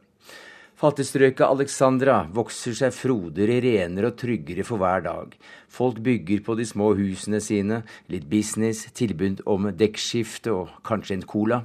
[0.81, 5.35] Fattigstrøket Alexandra vokser seg frodigere, renere og tryggere for hver dag.
[5.69, 11.27] Folk bygger på de små husene sine, litt business, tilbud om dekkskifte og kanskje en
[11.29, 11.61] cola.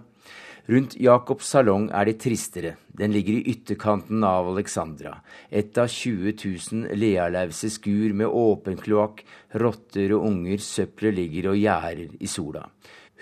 [0.68, 2.74] Rundt Jacobs salong er det tristere.
[2.92, 5.22] Den ligger i ytterkanten av Alexandra.
[5.48, 9.24] Et av 20 000 lealause skur med åpen kloakk,
[9.64, 12.68] rotter og unger, søppelet ligger og gjærer i sola.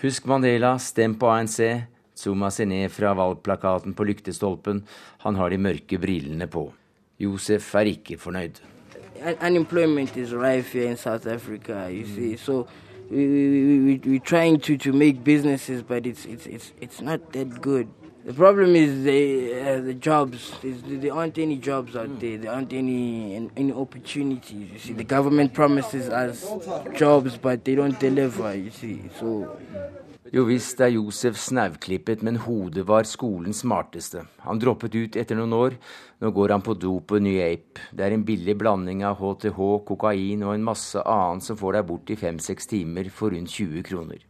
[0.02, 1.60] Husk Mandela, stem på ANC,
[2.24, 4.84] Zuma seg ned fra valgplakaten på lyktestolpen.
[5.26, 6.70] Han har de mørke brillene på.
[7.20, 8.62] Josef er ikke fornøyd.
[9.42, 12.36] Unemployment is rife here in South Africa, you see.
[12.38, 12.68] So
[13.10, 17.32] we, we, we, we're trying to, to make businesses, but it's, it's, it's, it's not
[17.34, 17.88] that good.
[18.26, 20.54] The problem is the, uh, the jobs.
[20.62, 22.38] There's, there aren't any jobs out there.
[22.38, 24.72] There aren't any, any opportunities.
[24.72, 26.50] You see, the government promises us
[26.96, 29.10] jobs, but they don't deliver, you see.
[29.20, 29.58] So
[30.34, 34.24] Jo visst er Josef snauklippet, men hodet var skolens smarteste.
[34.42, 35.76] Han droppet ut etter noen år.
[36.26, 37.84] Nå går han på dop og New Ape.
[37.94, 41.88] Det er en billig blanding av HTH, kokain og en masse annet som får deg
[41.92, 44.26] bort i fem-seks timer for rundt 20 kroner.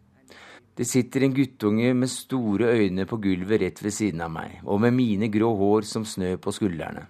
[0.75, 4.83] Det sitter en guttunge med store øyne på gulvet rett ved siden av meg, og
[4.83, 7.07] med mine grå hår som snø på skuldrene.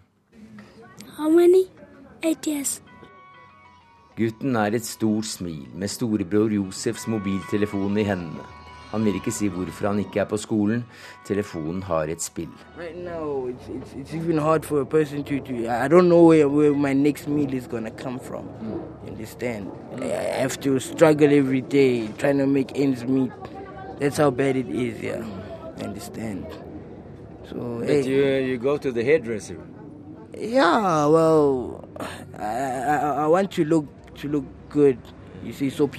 [1.18, 1.66] How many?
[2.24, 2.78] Years.
[4.16, 8.63] Gutten er et stort smil, med storebror Josefs mobiltelefon i hendene.
[8.94, 10.84] Han vil ikke si hvorfor han ikke er på skolen.
[11.26, 12.50] Telefonen har et spill.
[12.78, 16.24] Right now, it's, it's, it's even hard for a person to, to I don't know
[16.30, 18.46] where, where my next meal is gonna come from.
[19.06, 19.72] You understand?
[20.00, 20.06] I
[20.42, 23.32] have to struggle every day trying to make ends meet.
[24.00, 25.26] That's how bad it is, yeah.
[25.80, 26.46] I understand.
[27.50, 28.08] So, But hey.
[28.08, 29.58] you, you go to the hairdresser.
[30.38, 31.88] Yeah, well,
[32.38, 35.90] I, I, I want to look to look good, you see, so.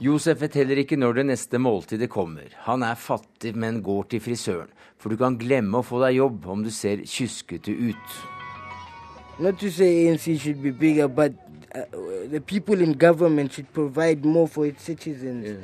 [0.00, 2.52] Josef vet heller ikke når det neste måltidet kommer.
[2.66, 4.68] Han er fattig, men går til frisøren.
[4.98, 8.16] For du kan glemme å få deg jobb om du ser kyskete ut.
[9.38, 11.32] Not to say ANC should be bigger, but
[11.74, 11.84] uh,
[12.30, 15.62] the people in government should provide more for its citizens.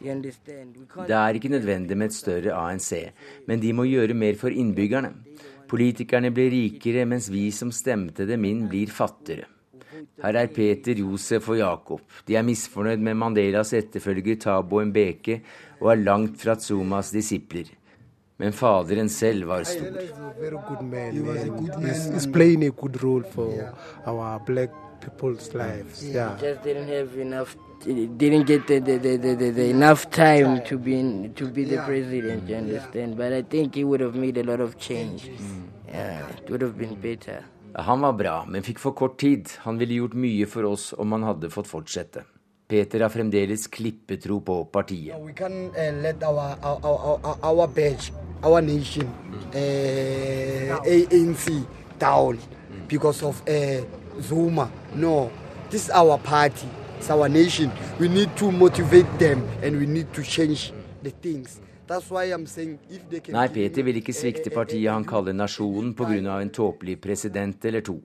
[0.00, 0.76] You understand?
[0.76, 2.92] We can't Det er ikke nødvendig med et større ANC,
[3.46, 5.12] men de må gjøre mer for innbyggerne.
[5.68, 9.44] Politikerne blir rikere, mens vi som stemte dem inn, blir fattigere.
[10.22, 12.00] Her er Peter, Josef og Jakob.
[12.28, 15.40] De er misfornøyd med Mandelas etterfølger Tabo Mbeke
[15.80, 17.70] og er langt fra Zumas disipler.
[18.40, 19.84] Men faderen selv var stor.
[20.40, 21.12] very good man.
[21.12, 21.90] He was a good man.
[21.90, 23.74] He's, he's playing a good role for
[24.06, 26.02] our black people's lives.
[26.02, 26.38] Yeah.
[26.40, 27.56] just didn't have enough.
[27.84, 31.78] Didn't get the, the, the, the, the, enough time to be in, to be the
[31.78, 32.48] president.
[32.48, 33.16] You understand?
[33.16, 35.30] But I think he would have made a lot of change.
[35.88, 37.44] Yeah, it would have been better.
[37.74, 39.48] Han var bra, men fikk for kort tid.
[39.64, 42.24] Han ville gjort mye for oss om han hadde fått fortsette.
[42.70, 45.16] Peter har fremdeles klippetro på partiet.
[45.26, 45.70] Vi kan
[46.02, 46.54] let our
[47.42, 48.12] our, badge,
[48.62, 49.08] nation,
[49.54, 51.66] uh, ANC
[51.98, 52.38] down
[52.88, 53.82] because of uh,
[54.20, 54.70] Zuma.
[54.94, 55.30] No,
[55.70, 56.68] this is our party.
[56.98, 57.72] It's our nation.
[57.98, 61.60] We need to motivate them and we need to change the things.
[61.90, 66.36] Nei, Peter vil ikke svikte partiet han kaller nasjonen pga.
[66.38, 67.96] en tåpelig president eller to.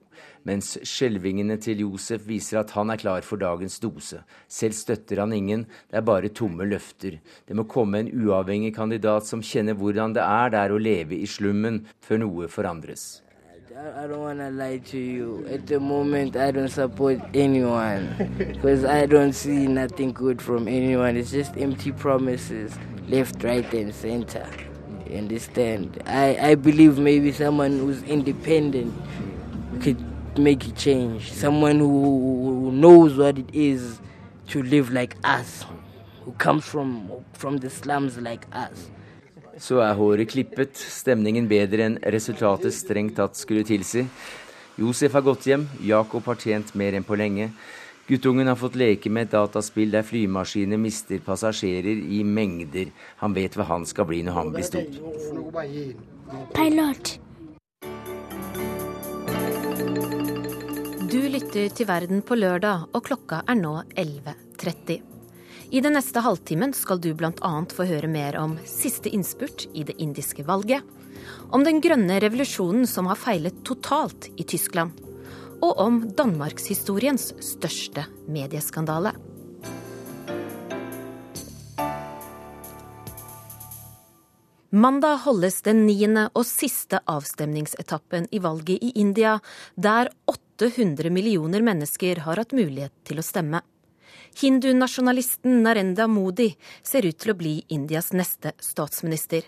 [0.45, 4.23] Mens skjelvingene til Josef viser at han er klar for dagens dose.
[4.47, 7.19] Selv støtter han ingen, det er bare tomme løfter.
[7.45, 11.29] Det må komme en uavhengig kandidat som kjenner hvordan det er der å leve i
[11.29, 13.24] slummen, før noe forandres.
[13.93, 15.45] I don't want to lie to you.
[15.47, 21.15] At the moment, I don't support anyone because I don't see nothing good from anyone.
[21.17, 22.75] It's just empty promises,
[23.07, 24.49] left, right, and center.
[25.07, 26.01] You understand?
[26.07, 28.91] I, I believe maybe someone who's independent
[29.81, 30.03] could
[30.39, 31.31] make a change.
[31.31, 33.99] Someone who, who knows what it is
[34.47, 35.63] to live like us,
[36.23, 38.89] who comes from from the slums like us.
[39.61, 44.03] Så er håret klippet, stemningen bedre enn resultatet strengt tatt skulle tilsi.
[44.75, 47.53] Josef har gått hjem, Jakob har tjent mer enn på lenge.
[48.05, 52.91] Guttungen har fått leke med et dataspill der flymaskiner mister passasjerer i mengder.
[53.23, 54.85] Han vet hva han skal bli når han blir stor.
[56.53, 57.15] Pilot.
[61.09, 65.14] Du lytter til Verden på lørdag, og klokka er nå 11.30.
[65.75, 67.49] I den neste halvtimen skal du bl.a.
[67.67, 70.85] få høre mer om siste innspurt i det indiske valget,
[71.51, 74.95] om den grønne revolusjonen som har feilet totalt i Tyskland,
[75.59, 79.11] og om danmarkshistoriens største medieskandale.
[84.71, 89.41] Mandag holdes den niende og siste avstemningsetappen i valget i India,
[89.75, 93.59] der 800 millioner mennesker har hatt mulighet til å stemme.
[94.35, 96.49] Hindunasjonalisten Narenda Modi
[96.83, 99.45] ser ut til å bli Indias neste statsminister.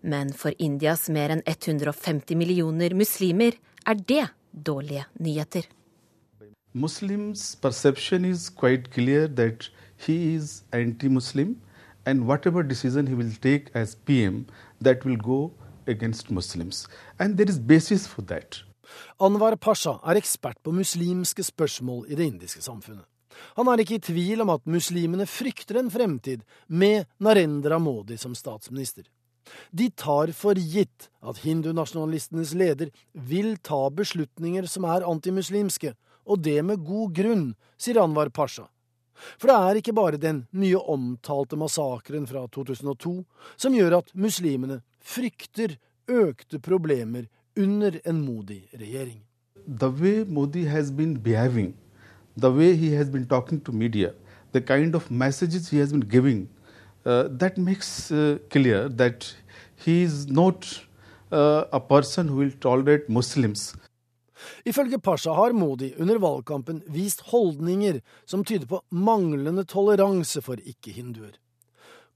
[0.00, 5.68] Men for Indias mer enn 150 millioner muslimer er det dårlige nyheter.
[6.72, 11.56] Muslims' perception is quite clear that he is anti-Muslim,
[12.06, 14.46] and whatever decision he will take as PM,
[14.80, 15.52] that will go
[15.86, 18.62] against Muslims, and there is basis for that.
[19.20, 23.09] Anwar Pasha er ekspert på muslimske spørsmål i det indiske samfunnet.
[23.58, 28.34] Han er ikke i tvil om at muslimene frykter en fremtid med Narendra Modi som
[28.38, 29.06] statsminister.
[29.70, 35.94] De tar for gitt at hindunasjonalistenes leder vil ta beslutninger som er antimuslimske,
[36.30, 37.46] og det med god grunn,
[37.80, 38.68] sier Anwar Pasha.
[39.36, 43.14] For det er ikke bare den mye omtalte massakren fra 2002
[43.60, 45.76] som gjør at muslimene frykter
[46.10, 47.26] økte problemer
[47.58, 49.20] under en Modi-regjering.
[49.66, 51.74] The way Modi has been behaving,
[52.40, 54.12] the way he has been talking to media,
[54.52, 56.48] the kind of messages he has been giving,
[57.04, 59.34] uh, that makes uh, clear that
[59.84, 60.66] he is not
[61.32, 63.74] uh, a person who will tolerate Muslims.
[64.64, 71.36] Ifølge Pasha har Modi under valgkampen vist holdninger som tyder på manglende toleranse for ikke-hinduer.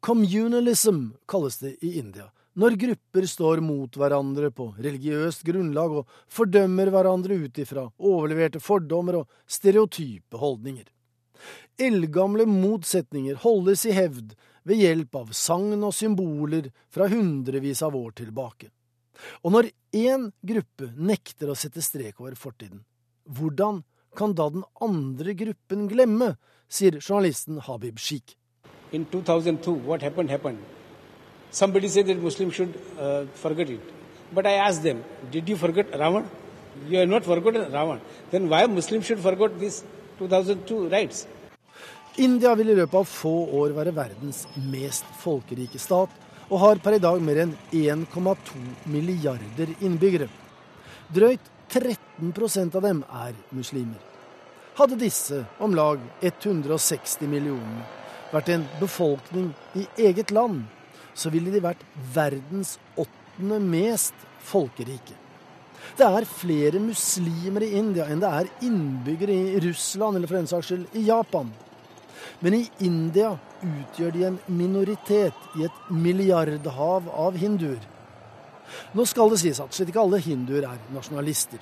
[0.01, 6.91] Communalism kalles det i India, når grupper står mot hverandre på religiøst grunnlag og fordømmer
[6.95, 10.87] hverandre ut ifra overleverte fordommer og stereotype holdninger.
[11.83, 18.15] Eldgamle motsetninger holdes i hevd ved hjelp av sagn og symboler fra hundrevis av år
[18.23, 18.71] tilbake.
[19.43, 22.85] Og når én gruppe nekter å sette strek over fortiden,
[23.27, 23.83] hvordan
[24.15, 26.35] kan da den andre gruppen glemme,
[26.71, 28.39] sier journalisten Habib Sheikh.
[28.93, 30.84] In 2002, what happened happened.
[31.55, 33.81] Somebody said that Muslims should uh, forget it.
[34.33, 36.27] But I asked them, did you forget Ravan?
[36.89, 38.01] You have not forgotten Ravan.
[38.33, 39.85] Then why Muslims should forget these
[40.19, 41.29] 2002 rights?
[42.17, 46.11] India vil i løpet av få år være verdens mest folkerike stat,
[46.51, 50.29] og har per i dag mer enn 1,2 milliarder innbyggere.
[51.15, 54.03] Drøyt 13% av dem er muslimer.
[54.75, 57.83] Hadde disse, om lag 160 millioner,
[58.35, 60.65] vært en befolkning i eget land,
[61.15, 61.83] så ville de vært
[62.15, 65.17] verdens åttende mest folkerike.
[65.95, 70.51] Det er flere muslimer i India enn det er innbyggere i Russland eller for den
[70.51, 71.51] saks skyld i Japan.
[72.41, 77.83] Men i India utgjør de en minoritet i et milliardhav av hinduer.
[78.97, 81.61] Nå skal det sies at slett ikke alle hinduer er nasjonalister.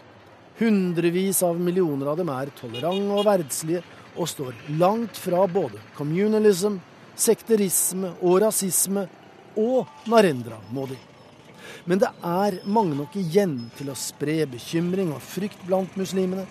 [0.61, 6.79] Hundrevis av millioner av dem er tolerante og verdslige og står langt fra både communalism,
[7.17, 9.07] sekterisme og rasisme
[9.57, 10.99] og Narendra-Modi.
[11.85, 16.45] Men det er mange nok igjen til å spre bekymring og frykt blant muslimene.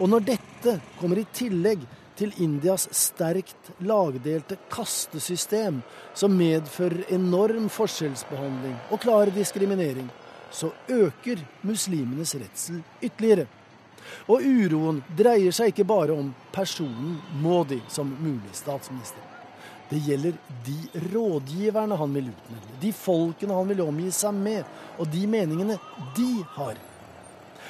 [0.00, 1.84] Og når dette kommer i tillegg
[2.16, 5.82] til Indias sterkt lagdelte kastesystem,
[6.16, 10.08] som medfører enorm forskjellsbehandling og klar diskriminering,
[10.52, 13.46] så øker muslimenes redsel ytterligere.
[14.30, 19.25] Og uroen dreier seg ikke bare om personen Modi som mulig statsminister.
[19.89, 20.77] Det gjelder de
[21.13, 24.63] rådgiverne han vil utnevne, de folkene han vil omgi seg med,
[24.97, 25.75] og de meningene
[26.15, 26.79] de har.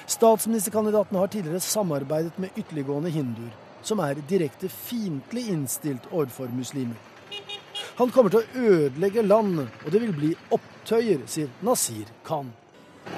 [0.06, 3.52] Statsministerkandidaten har tidligere samarbeidet med ytterliggående hinduer
[3.84, 6.98] som er direkte fiendtlig innstilt overfor muslimer.
[7.98, 12.54] Han kommer til å ødelegge landet, og det vil bli opptøyer, sier Nasir Khan.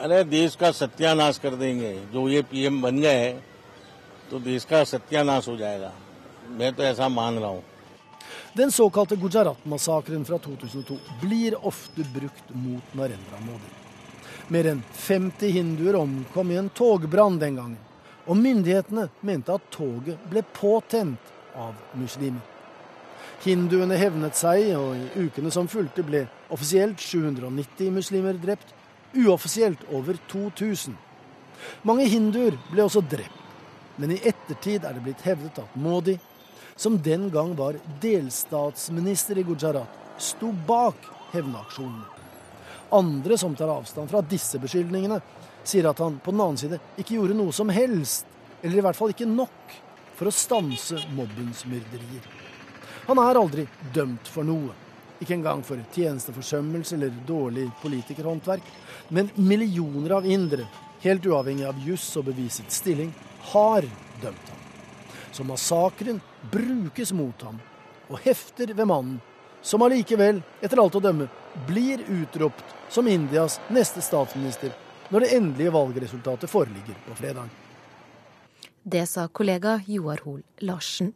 [0.01, 3.25] अरे देश का सत्यानाश कर देंगे जो ये पीएम बन गए
[4.31, 5.91] तो देश का सत्यानाश हो जाएगा
[6.57, 7.63] मैं तो ऐसा मान रहा हूँ
[8.54, 13.74] den såkalte Gujarat-massakren fra 2002 blir ofte brukt mot Narendra Modi.
[14.48, 17.84] Mer enn 50 hinduer omkom i en togbrann den gangen
[18.28, 22.44] og myndighetene mente at toget ble påtent av muslimer.
[23.44, 28.74] Hinduene hevnet seg, og i ukene som fulgte ble offisielt 790 muslimer drept,
[29.16, 30.96] uoffisielt over 2000.
[31.88, 33.44] Mange hinduer ble også drept,
[33.98, 36.18] men i ettertid er det blitt hevdet at Modi,
[36.78, 39.88] som den gang var delstatsminister i Gujarat,
[40.18, 40.94] sto bak
[41.32, 42.04] hevnaksjonen.
[42.90, 45.18] Andre som tar avstand fra disse beskyldningene,
[45.66, 48.26] sier at han på den annen side ikke gjorde noe som helst,
[48.62, 49.74] eller i hvert fall ikke nok,
[50.14, 52.24] for å stanse mobbens myrderier.
[53.08, 54.70] Han er aldri dømt for noe,
[55.18, 58.70] ikke engang for tjenesteforsømmelse eller dårlig politikerhåndverk,
[59.10, 60.68] men millioner av indere,
[61.02, 63.10] helt uavhengig av juss og beviset stilling,
[63.50, 63.86] har
[64.22, 64.57] dømt ham.
[65.32, 66.20] Så massakren
[66.52, 67.60] brukes mot ham
[68.08, 69.18] og hefter ved mannen,
[69.62, 71.26] som allikevel, etter alt å dømme,
[71.68, 74.72] blir utropt som Indias neste statsminister
[75.12, 77.48] når det endelige valgresultatet foreligger på fredag.
[78.82, 81.12] Det sa kollega Joar Hoel Larsen.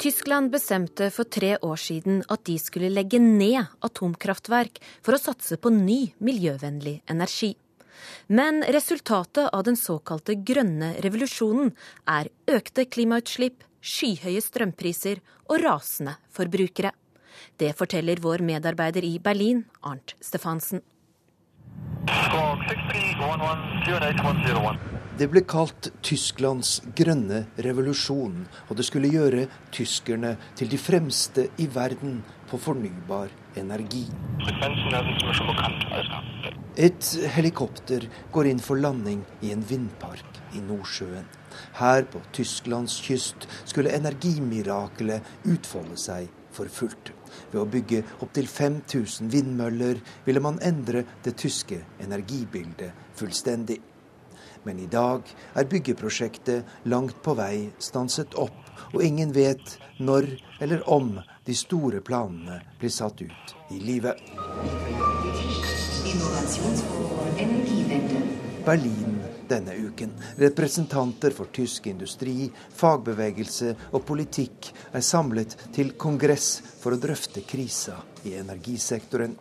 [0.00, 5.58] Tyskland bestemte for tre år siden at de skulle legge ned atomkraftverk for å satse
[5.60, 7.50] på ny miljøvennlig energi.
[8.32, 11.74] Men resultatet av den såkalte grønne revolusjonen
[12.08, 16.94] er økte klimautslipp, skyhøye strømpriser og rasende forbrukere.
[17.60, 20.80] Det forteller vår medarbeider i Berlin, Arnt Stefansen.
[25.20, 28.38] Det ble kalt Tysklands grønne revolusjon,
[28.72, 33.28] og det skulle gjøre tyskerne til de fremste i verden på fornybar
[33.60, 34.06] energi.
[36.80, 41.28] Et helikopter går inn for landing i en vindpark i Nordsjøen.
[41.82, 47.12] Her på Tysklands kyst skulle energimirakelet utfolde seg for fullt.
[47.52, 53.82] Ved å bygge opptil 5000 vindmøller ville man endre det tyske energibildet fullstendig.
[54.64, 58.58] Men i dag er byggeprosjektet langt på vei stanset opp,
[58.92, 60.28] og ingen vet når
[60.60, 61.14] eller om
[61.46, 64.20] de store planene blir satt ut i livet.
[68.64, 69.20] Berlin
[69.50, 70.10] denne uken.
[70.36, 77.98] Representanter for tysk industri, fagbevegelse og politikk er samlet til kongress for å drøfte krisa
[78.24, 79.34] i energisektoren.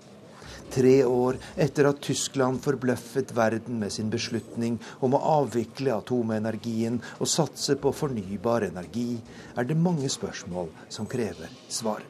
[0.70, 7.30] Tre år etter at Tyskland forbløffet verden med sin beslutning om å avvikle atomenergien og
[7.30, 9.18] satse på fornybar energi,
[9.58, 12.06] er det mange spørsmål som krever svar.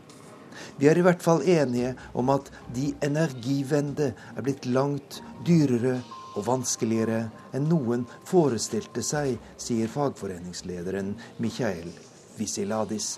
[0.80, 6.00] Vi er i hvert fall enige om at de energivende er blitt langt dyrere
[6.36, 7.22] og vanskeligere
[7.56, 11.92] enn noen forestilte seg, sier fagforeningslederen Michael
[12.40, 13.18] Visiladis.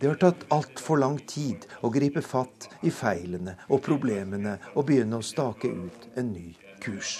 [0.00, 5.18] Det har tatt altfor lang tid å gripe fatt i feilene og problemene og begynne
[5.20, 7.18] å stake ut en ny kurs.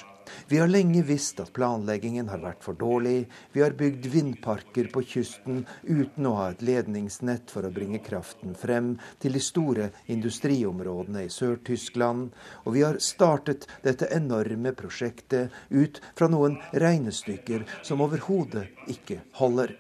[0.49, 3.26] Vi har lenge visst at planleggingen har vært for dårlig.
[3.53, 8.57] Vi har bygd vindparker på kysten uten å ha et ledningsnett for å bringe kraften
[8.57, 12.33] frem til de store industriområdene i Sør-Tyskland.
[12.64, 19.76] Og vi har startet dette enorme prosjektet ut fra noen regnestykker som overhodet ikke holder.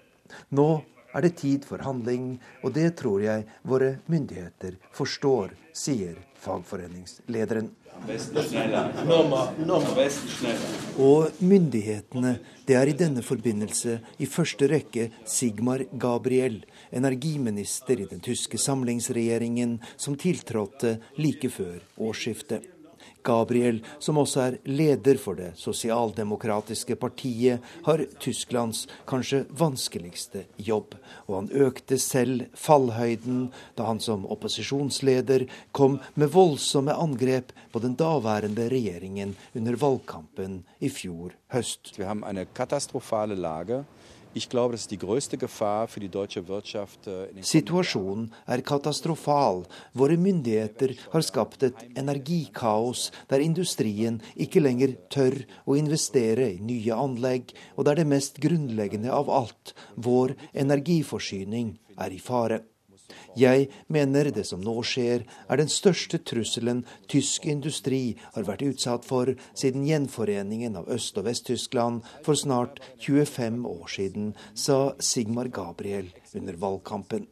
[0.52, 0.70] Nå
[1.14, 7.70] er det tid for handling, og det tror jeg våre myndigheter forstår, sier fagforeningslederen.
[10.98, 12.32] Og myndighetene,
[12.66, 19.78] det er i denne forbindelse i første rekke Sigmar Gabriel, energiminister i den tyske samlingsregjeringen,
[20.00, 22.79] som tiltrådte like før årsskiftet.
[23.26, 30.96] Gabriel, som også er leder for det sosialdemokratiske partiet, har Tysklands kanskje vanskeligste jobb.
[31.28, 33.48] Og han økte selv fallhøyden
[33.78, 35.46] da han som opposisjonsleder
[35.76, 41.94] kom med voldsomme angrep på den daværende regjeringen under valgkampen i fjor høst.
[41.98, 43.84] Vi har en katastrofale lage.
[44.30, 44.38] Äh,
[47.42, 49.64] Situasjonen er katastrofal.
[49.92, 55.34] Våre myndigheter har skapt et energikaos der industrien ikke lenger tør
[55.66, 62.14] å investere i nye anlegg, og der det mest grunnleggende av alt, vår energiforsyning, er
[62.14, 62.69] i fare.
[63.38, 69.06] Jeg mener det som nå skjer, er den største trusselen tysk industri har vært utsatt
[69.06, 76.10] for siden gjenforeningen av Øst- og Vest-Tyskland for snart 25 år siden, sa Sigmar Gabriel
[76.34, 77.28] under valgkampen.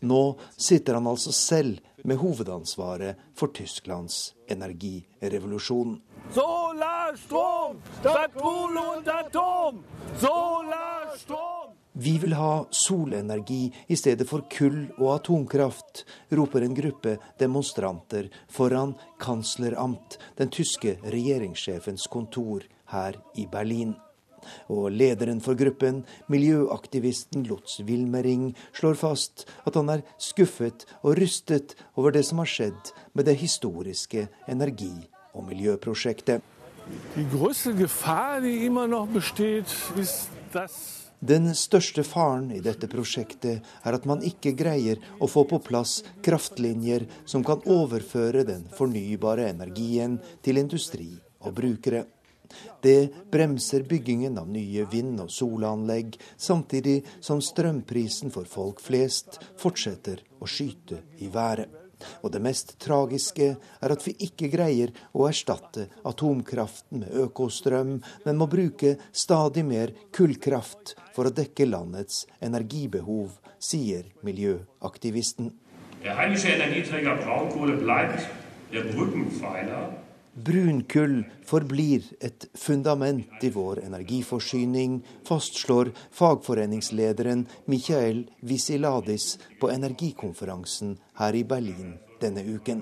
[0.00, 6.00] Nå sitter han altså selv med hovedansvaret for Tysklands energirevolusjon.
[6.34, 9.84] Solar, strom, statt Kohle und Atom!
[10.20, 11.81] Solar, strom!
[11.92, 18.94] Vi vil ha solenergi i stedet for kull og atomkraft, roper en gruppe demonstranter foran
[19.20, 22.64] Kansleramt, den tyske regjeringssjefens kontor
[22.94, 23.92] her i Berlin.
[24.72, 26.00] Og lederen for gruppen,
[26.32, 32.48] miljøaktivisten Lutz Wilmering, slår fast at han er skuffet og rystet over det som har
[32.48, 36.40] skjedd med det historiske energi- og miljøprosjektet.
[37.14, 43.62] Die größte Gefahr, die immer noch besteht, ist, dass den største faren i dette prosjektet
[43.86, 49.46] er at man ikke greier å få på plass kraftlinjer som kan overføre den fornybare
[49.52, 51.12] energien til industri
[51.46, 52.02] og brukere.
[52.82, 60.26] Det bremser byggingen av nye vind- og solanlegg, samtidig som strømprisen for folk flest fortsetter
[60.42, 61.81] å skyte i været.
[62.22, 68.38] Og det mest tragiske er at vi ikke greier å erstatte atomkraften med økostrøm, men
[68.38, 75.52] må bruke stadig mer kullkraft for å dekke landets energibehov, sier miljøaktivisten.
[76.02, 76.18] Der
[80.34, 91.44] Brunkull forblir et fundament i vår energiforsyning, fastslår fagforeningslederen Michael Visiladis på energikonferansen her i
[91.44, 92.80] Berlin denne uken.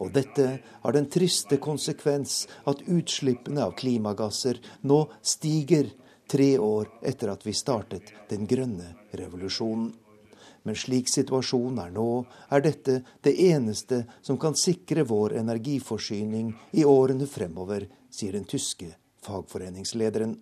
[0.00, 5.92] Og dette har den triste konsekvens at utslippene av klimagasser nå stiger
[6.32, 9.92] tre år etter at vi startet den grønne revolusjonen.
[10.62, 12.08] Men slik situasjonen er nå,
[12.52, 18.92] er dette det eneste som kan sikre vår energiforsyning i årene fremover, sier den tyske
[19.24, 20.36] fagforeningslederen.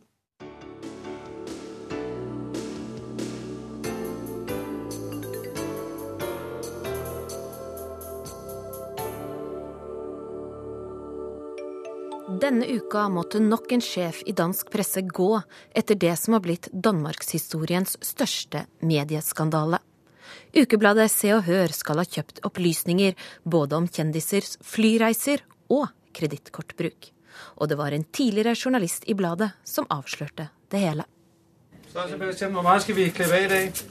[12.29, 15.41] Denne uka måtte nok en sjef i dansk presse gå
[15.77, 19.81] etter det som har blitt danmarkshistoriens største medieskandale.
[20.57, 27.11] Ukebladet Se og Hør skal ha kjøpt opplysninger både om kjendisers flyreiser og kredittkortbruk.
[27.61, 31.05] Og det var en tidligere journalist i bladet som avslørte det hele.
[31.93, 33.83] Så, Sebastian, hvor mye skal vi klippe av i dag?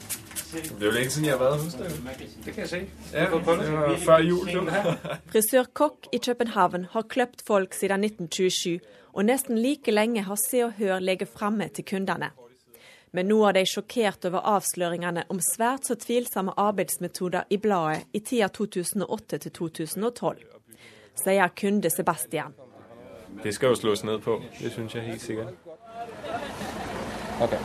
[0.48, 2.20] Det er jo lenge siden jeg har vært hos deg.
[2.44, 2.78] Det kan jeg si.
[3.12, 4.70] Ja, det før jul.
[5.28, 8.78] Frisør Kokk i København har kløpt folk siden 1927,
[9.12, 12.30] og nesten like lenge har Se og Hør ligget framme til kundene.
[13.12, 18.20] Men nå er de sjokkert over avsløringene om svært så tvilsomme arbeidsmetoder i bladet i
[18.20, 20.42] tida 2008 til 2012,
[21.22, 22.52] sier kunde Sebastian.
[23.42, 24.40] Det skal jo slås ned på.
[24.60, 25.54] Det syns jeg helt sikkert.
[27.40, 27.58] Okay.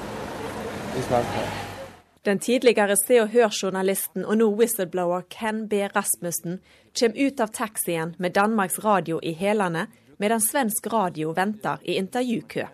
[2.25, 5.73] Den tidligere Se og Hør-journalisten og nå whistleblower Ken B.
[5.95, 6.59] Rasmussen
[6.99, 9.87] kommer ut av taxien med Danmarks Radio i hælene,
[10.19, 12.67] medan svensk radio venter i intervjukø.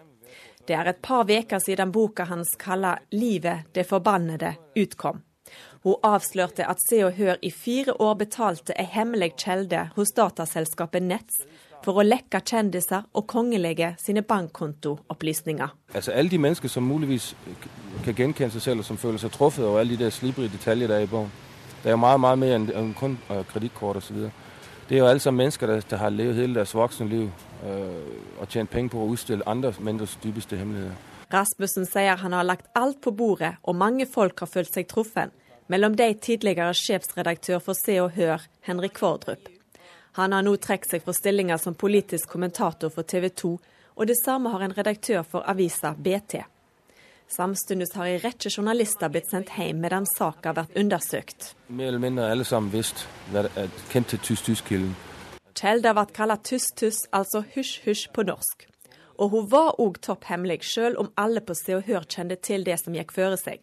[0.70, 5.22] Det er et par uker siden boka hans kalla 'Livet det forbannede' utkom.
[5.84, 11.04] Hun avslørte at Se og Hør i fire år betalte ei hemmelig kjelde hos dataselskapet
[11.04, 11.42] Nets
[11.84, 15.68] for å lekke kjendiser og kongelige sine bankkontoopplysninger.
[15.94, 17.36] Altså Alle de mennesker som muligvis
[18.04, 20.88] kan gjenkjenne seg selv, og som føler seg truffet over alle de der slibrige detaljer
[20.88, 21.32] der er i boken.
[21.84, 24.30] Det er jo mye, mye mer enn kun uh, kredittkort osv.
[24.90, 27.28] Det er jo alle sammen mennesker der, har levd hele deres voksne liv
[27.64, 30.96] øh, og tjent penger på å utstille andre menneskers dypeste hemmeligheter.
[31.30, 35.30] Rasmussen sier han har lagt alt på bordet, og mange folk har følt seg truffet.
[35.70, 39.46] Mellom de tidligere sjefsredaktør for Se og Hør, Henrik Kvordrup.
[40.18, 43.52] Han har nå trukket seg fra stillinga som politisk kommentator for TV 2,
[43.94, 46.42] og det samme har en redaktør for avisa BT.
[47.30, 51.52] Samtidig har en rekke journalister blitt sendt hjem medan saka vært undersøkt.
[51.70, 53.06] Mer eller mindre alle sammen visst
[53.92, 54.96] kjent til tysk-tysk-kilden.
[55.54, 58.66] Kjelda ble kalt tuss-tuss, altså hysj-hysj på norsk.
[59.20, 62.66] Og hun var òg topp hemmelig, sjøl om alle på Se og Hør kjente til
[62.66, 63.62] det som gikk føre seg.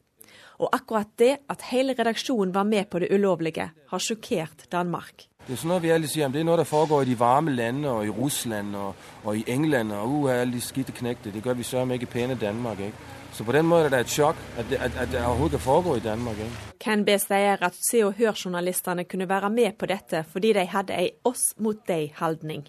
[0.62, 5.27] Og akkurat det at hele redaksjonen var med på det ulovlige, har sjokkert Danmark.
[5.47, 7.91] Det er sånn vi alle sier, det er noe som foregår i de varme landene,
[7.91, 9.93] og i Russland og, og i England.
[9.93, 11.31] og uh, alle de skidte knekte.
[11.35, 12.81] Det gjør vi søren ikke pene Danmark.
[12.81, 13.26] ikke?
[13.37, 15.97] Så på den måten er det et sjokk at det, at, at det overhodet foregår
[15.97, 16.39] i Danmark.
[16.39, 16.72] ikke?
[16.80, 20.97] Ken B sier at Se og Hør-journalistene kunne være med på dette fordi de hadde
[20.97, 22.64] ei oss mot deg-holdning.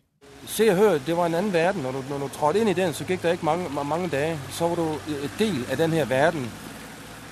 [0.47, 1.81] Se og Hør det var en annen verden.
[1.81, 4.35] Når du, når du trådte inn i den, så gikk det ikke mange, mange dager.
[4.51, 6.49] Så var du en del av denne verden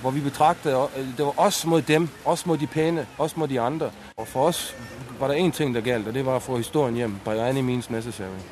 [0.02, 3.60] hvor vi betraktet det var oss mot dem, oss mot de pene, oss mot de
[3.60, 3.92] andre.
[4.18, 4.76] Og for oss
[5.20, 7.20] var det én ting som galt, og det var å få historien hjem.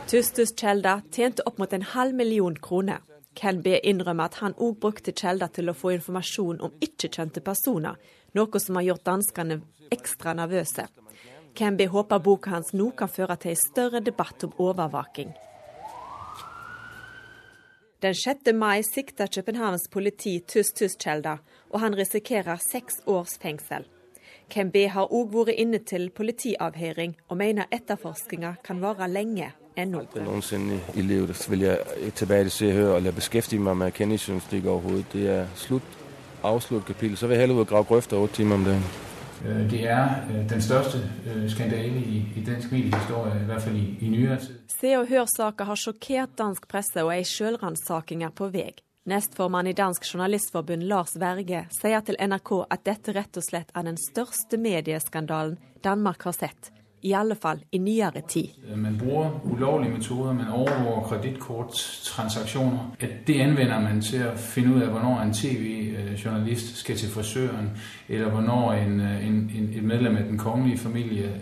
[0.07, 3.12] Tustus Kjelda tjente opp mot en halv million kroner.
[3.36, 7.97] Ken B innrømmer at han òg brukte kilder til å få informasjon om ikke-kjente personer,
[8.38, 9.61] noe som har gjort danskene
[9.93, 10.86] ekstra nervøse.
[11.57, 15.34] Ken B håper boka hans nå kan føre til en større debatt om overvåking.
[18.03, 18.51] Den 6.
[18.53, 21.38] mai sikter Københavns politi Tus-Tus Kjelda,
[21.71, 23.86] og han risikerer seks års fengsel.
[24.49, 30.03] Ken B har òg vært inne til politiavhøring, og mener etterforskninga kan vare lenge ennå.
[30.03, 33.95] Aldri noensinne i livet vil jeg tilbake til Se og Hør eller beskjeftige meg med
[33.97, 35.05] Kenny-journalistikk overhodet.
[35.13, 35.97] Det er slutt,
[36.43, 37.17] avsluttet kapittel.
[37.17, 38.86] Så vil jeg heller ut og grave grøfter åtte timer om dagen.
[39.43, 41.01] Det er den største
[41.51, 44.55] skandale i, i dansk mediehistorie, i hvert fall i, i nyere tid.
[44.80, 48.71] Se og Hør-saka har sjokkert dansk presse, og ei sjølransaking er på vei.
[49.05, 53.84] Nestformann i Dansk Journalistforbund Lars Verge sier til NRK at dette rett og slett er
[53.84, 56.71] den største medieskandalen Danmark har sett.
[57.03, 58.49] I alle fall i nyere tid.
[58.75, 62.95] Man bruker ulovlige metoder, man overvåker kredittkorttransaksjoner.
[63.27, 67.73] Det anvender man til å finne ut av når en TV-journalist skal til frisøren,
[68.09, 71.33] eller når en, en, en, et medlem av den kongelige familie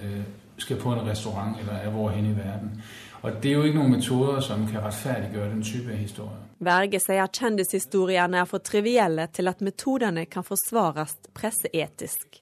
[0.57, 2.75] skal på en restaurant eller er hvor hen i verden.
[3.21, 6.39] Og Det er jo ikke noen metoder som kan rettferdiggjøre den type historier.
[6.61, 12.41] Verge sier kjendishistoriene er for trivielle til at metodene kan forsvares presseetisk.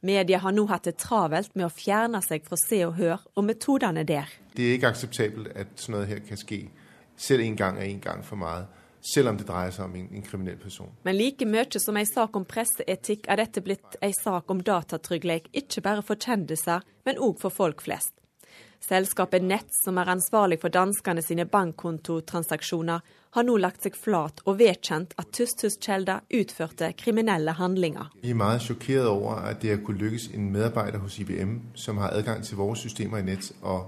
[0.00, 3.46] Media har nå hatt det travelt med å fjerne seg fra Se og Hør og
[3.48, 4.28] metodene der.
[4.54, 6.66] Det er ikke akseptabelt at noe her kan skje.
[7.16, 8.66] Selv en gang er en gang for mye.
[9.06, 10.90] Selv om det dreier seg om en, en kriminell person.
[11.06, 15.46] Men like mye som en sak om presseetikk er dette blitt en sak om datatrygghet,
[15.54, 18.16] ikke bare for kjendiser, men òg for folk flest.
[18.82, 23.00] Selskapet Nett, som er ansvarlig for danskene sine bankkontotransaksjoner,
[23.36, 28.08] har nå lagt seg flat og vedkjent at Tustus-Kjelda utførte kriminelle handlinger.
[28.22, 32.00] Vi er veldig sjokkert over at det har kunnet lykkes en medarbeider hos IBM, som
[32.00, 33.82] har adgang til våre systemer i Nett, å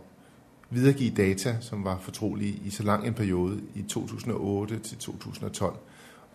[0.70, 5.76] videregive data som var fortrolige i så lang en periode, i 2008 til 2012.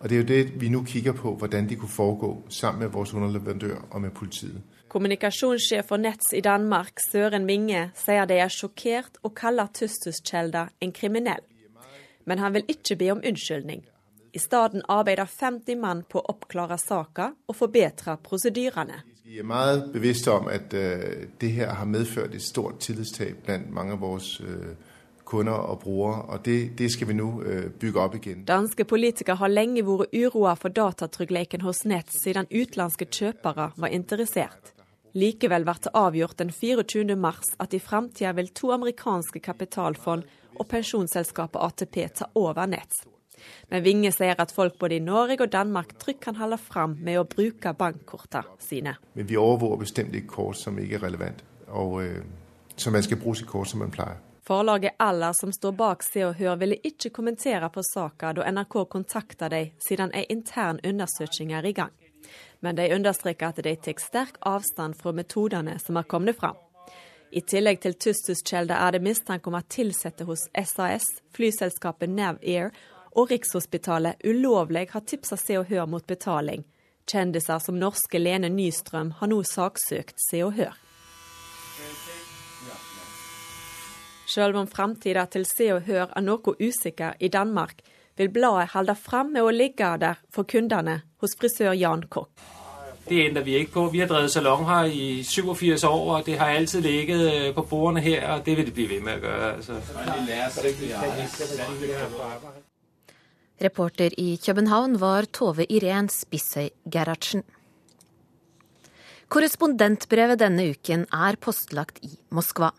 [0.00, 2.88] Og Det er jo det vi nå kikker på, hvordan det kunne foregå sammen med
[2.88, 4.62] vår underleverandør og med politiet.
[4.88, 10.92] Kommunikasjonssjef for Nets i Danmark, Søren Winge, sier de er sjokkert og kaller Tustus-Kjelda en
[10.92, 11.42] kriminell.
[12.24, 13.84] Men han vil ikke be om unnskyldning.
[14.34, 19.04] I stedet arbeider 50 mann på å oppklare saken og forbedre prosedyrene.
[19.24, 23.70] Vi er meget bevisste om at uh, det her har medført et stort tillitstap blant
[23.72, 24.90] mange av våre uh,
[25.24, 26.26] kunder og brukere.
[26.34, 28.44] Og det, det skal vi nå uh, bygge opp igjen.
[28.48, 34.74] Danske politikere har lenge vært uroa for datatryggheten hos Nett, siden utenlandske kjøpere var interessert.
[35.14, 37.14] Likevel ble det avgjort den 24.
[37.14, 40.26] mars at i framtida vil to amerikanske kapitalfond
[40.56, 43.02] og pensjonsselskapet ATP ta over Nett.
[43.68, 47.18] Men Vinge sier at folk både i Norge og Danmark trygt kan holde fram med
[47.20, 48.96] å bruke bankkortene sine.
[49.14, 52.22] Men vi overvåker bestemt ikke kort som ikke er relevant, og øh,
[52.76, 54.22] så man skal bruke sitt kort som man pleier.
[54.44, 58.82] Forlaget Aller, som står bak Se og Hør, ville ikke kommentere på saka da NRK
[58.92, 61.94] kontakta dem, siden en intern undersøking er i gang.
[62.60, 66.60] Men de understreker at de tar sterk avstand fra metodene som har kommet fram.
[67.34, 72.70] I tillegg til Tustus-kjelder er det mistanke om at ansatte hos SAS, flyselskapet Nav-Air
[73.18, 76.62] og Rikshospitalet ulovlig har tipsa Se og Hør mot betaling.
[77.10, 80.78] Kjendiser som norske Lene Nystrøm har nå saksøkt Se og Hør.
[84.30, 87.82] Selv om framtida til Se og Hør er noe usikker i Danmark,
[88.14, 92.30] vil bladet holde fram med å ligge der for kundene hos frisør Jan Kokk.
[93.08, 93.88] Det ændrer vi ikke på.
[93.92, 97.62] Vi har drevet salon her i 87 år, og det har altid ligget øh, på
[97.62, 99.54] bordene her, og det vil det bli ved med å gjøre.
[99.56, 99.72] Altså.
[103.64, 107.44] Reporter i København var Tove Irén Spissøy Gerhardsen.
[109.28, 112.72] Korrespondentbrevet denne uken er postlagt i Moskva.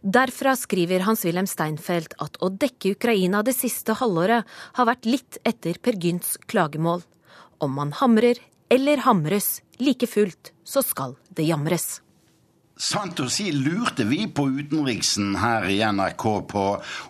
[0.00, 4.46] Derfra skriver Hans-Wilhelm Steinfeld at å dekke Ukraina det siste halvåret
[4.78, 7.02] har vært litt etter Per Gynts klagemål.
[7.60, 8.40] Om man hamrer
[8.70, 11.98] eller hamres, like fullt så skal det jamres.
[12.80, 16.62] Sant å si lurte vi på utenriksen her i NRK på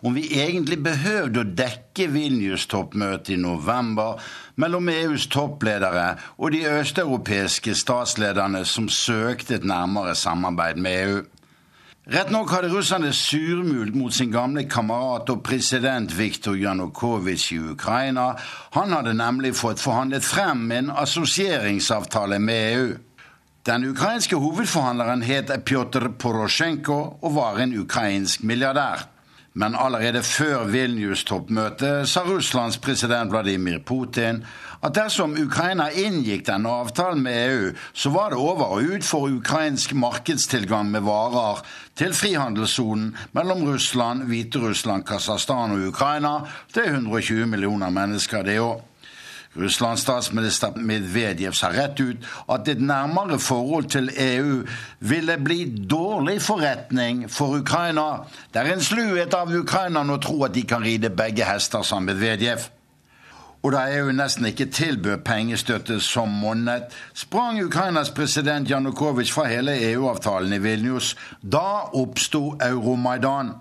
[0.03, 4.19] om vi egentlig behøvde å dekke Vilnius-toppmøtet i november
[4.59, 11.23] mellom EUs toppledere og de østeuropeiske statslederne som søkte et nærmere samarbeid med EU.
[12.11, 18.25] Rett nok hadde russerne surmult mot sin gamle kamerat og president Viktor Janukovitsj i Ukraina.
[18.75, 22.89] Han hadde nemlig fått forhandlet frem en assosieringsavtale med EU.
[23.63, 29.07] Den ukrainske hovedforhandleren het Pjotr Porosjenko og var en ukrainsk milliardær.
[29.53, 34.44] Men allerede før Vilnius-toppmøtet sa Russlands president Vladimir Putin
[34.80, 39.26] at dersom Ukraina inngikk denne avtalen med EU, så var det over og ut for
[39.26, 41.64] ukrainsk markedstilgang med varer
[41.98, 46.36] til frihandelssonen mellom Russland, Hviterussland, Kasakhstan og Ukraina.
[46.74, 48.86] Det er 120 millioner mennesker, det òg.
[49.57, 54.62] Russlands statsminister Medvedev sa rett ut at et nærmere forhold til EU
[55.01, 58.26] ville bli dårlig forretning for Ukraina.
[58.55, 61.98] Det er en sluhet av ukrainerne å tro at de kan ride begge hester, sa
[61.98, 62.68] Medvedev.
[63.62, 69.74] Og da EU nesten ikke tilbød pengestøtte som monnet, sprang Ukrainas president Janukovitsj fra hele
[69.90, 71.16] EU-avtalen i Vilnius.
[71.42, 73.53] Da oppsto Euromaidan.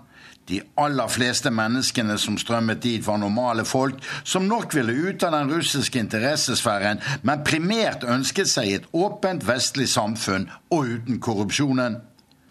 [0.50, 5.36] De aller fleste menneskene som strømmet dit, var normale folk som nok ville ut av
[5.36, 12.00] den russiske interessesfæren, men primært ønsket seg et åpent vestlig samfunn og uten korrupsjonen.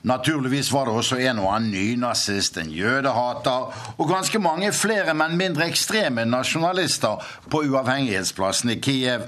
[0.08, 5.36] Naturligvis var det også en og annen nynazist, en jødehater og ganske mange flere, men
[5.38, 7.20] mindre ekstreme nasjonalister
[7.52, 9.28] på uavhengighetsplassen i Kiev.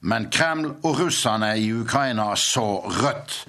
[0.00, 3.42] Men Kreml og russerne i Ukraina så rødt.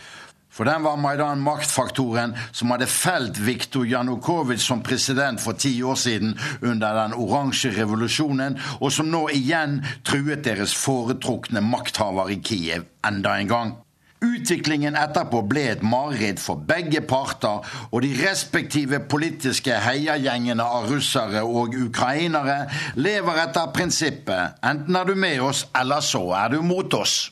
[0.59, 5.95] For den var Maidan maktfaktoren som hadde felt Viktor Janukovitsj som president for ti år
[5.95, 12.83] siden under den oransje revolusjonen, og som nå igjen truet deres foretrukne makthaver i Kiev
[13.07, 13.73] enda en gang.
[14.19, 17.63] Utviklingen etterpå ble et mareritt for begge parter,
[17.95, 22.65] og de respektive politiske heiagjengene av russere og ukrainere
[22.99, 27.29] lever etter prinsippet enten er du med oss, eller så er du mot oss.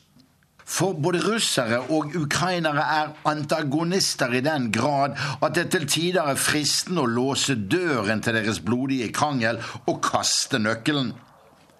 [0.67, 6.39] For både russere og ukrainere er antagonister i den grad at det til tider er
[6.39, 11.13] fristende å låse døren til deres blodige krangel og kaste nøkkelen.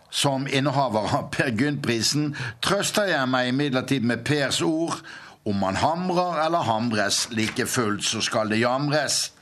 [0.09, 2.31] Som innehaver av Per Gynt-prisen
[2.63, 5.01] trøster jeg meg imidlertid med Pers ord
[5.47, 9.33] om man hamrer eller hamres, like fullt så skal det jamres.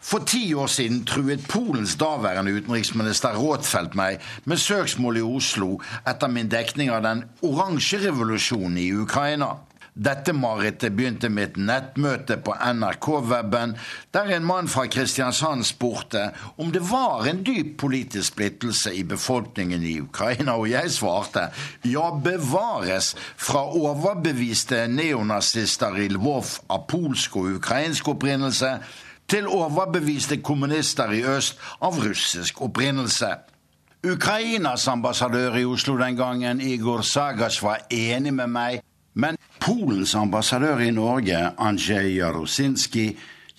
[0.00, 5.78] For ti år siden truet Polens daværende utenriksminister Rådfeldt meg med søksmål i Oslo
[6.08, 9.56] etter min dekning av den oransje revolusjonen i Ukraina.
[9.98, 13.72] Dette marerittet begynte med et nettmøte på NRK-weben,
[14.14, 19.82] der en mann fra Kristiansand spurte om det var en dyp politisk splittelse i befolkningen
[19.82, 21.48] i Ukraina, og jeg svarte
[21.82, 28.76] ja, bevares fra overbeviste neonazister i Lvov av polsk og ukrainsk opprinnelse
[29.28, 33.34] til overbeviste kommunister i øst av russisk opprinnelse.
[34.06, 38.80] Ukrainas ambassadør i Oslo den gangen, Igor Sagas, var enig med meg,
[39.14, 43.08] men Polens ambassadør i Norge, Andrzej Jarosinski,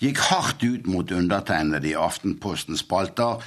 [0.00, 3.42] gikk hardt ut mot undertegnede i Aftenpostens spalter.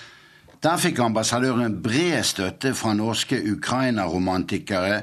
[0.63, 5.01] Der fikk ambassadøren bred støtte fra norske Ukraina-romantikere,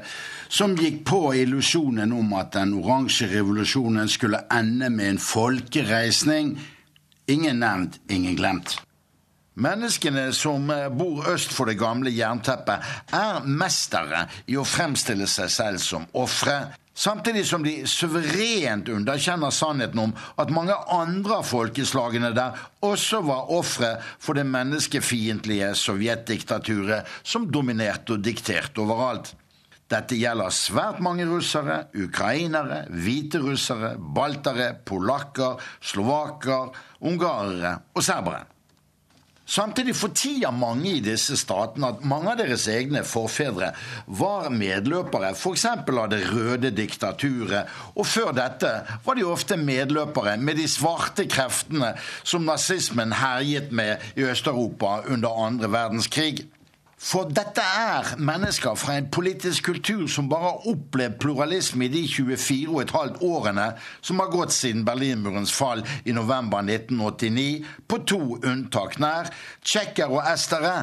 [0.49, 6.55] som gikk på illusjonen om at den oransje revolusjonen skulle ende med en folkereisning.
[7.27, 8.79] Ingen nevnt, ingen glemt.
[9.61, 15.83] Menneskene som bor øst for det gamle jernteppet, er mestere i å fremstille seg selv
[15.83, 22.57] som ofre, samtidig som de suverent underkjenner sannheten om at mange andre av folkeslagene der
[22.87, 29.33] også var ofre for det menneskefiendtlige sovjetdiktaturet som dominerte og dikterte overalt.
[29.91, 36.71] Dette gjelder svært mange russere, ukrainere, hviterussere, baltere, polakker, slovaker,
[37.03, 38.45] ungarere og serbere.
[39.51, 43.73] Samtidig fortier mange i disse statene at mange av deres egne forfedre
[44.21, 45.65] var medløpere f.eks.
[45.73, 48.71] av det røde diktaturet, og før dette
[49.03, 51.91] var de ofte medløpere med de svarte kreftene
[52.23, 56.45] som nazismen herjet med i Øst-Europa under andre verdenskrig.
[57.01, 62.03] For dette er mennesker fra en politisk kultur som bare har opplevd pluralisme i de
[62.05, 63.65] 24,5 årene
[64.05, 69.31] som har gått siden Berlinmurens fall i november 1989, på to unntak nær
[69.65, 70.75] tsjekker og estere.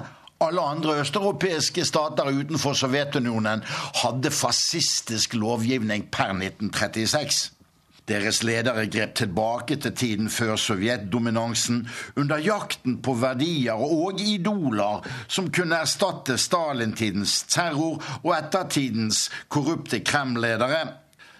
[0.42, 3.62] Alle andre østeuropeiske stater utenfor Sovjetunionen
[4.02, 7.57] hadde fascistisk lovgivning per 1936.
[8.08, 11.82] Deres ledere grep tilbake til tiden før sovjetdominansen,
[12.16, 20.86] under jakten på verdier og idoler som kunne erstatte Stalintidens terror og ettertidens korrupte Kreml-ledere.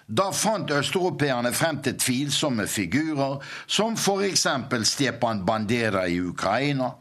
[0.09, 4.47] Da fant østeuropeerne frem til tvilsomme figurer, som f.eks.
[4.89, 6.93] Stepan Bandera i Ukraina.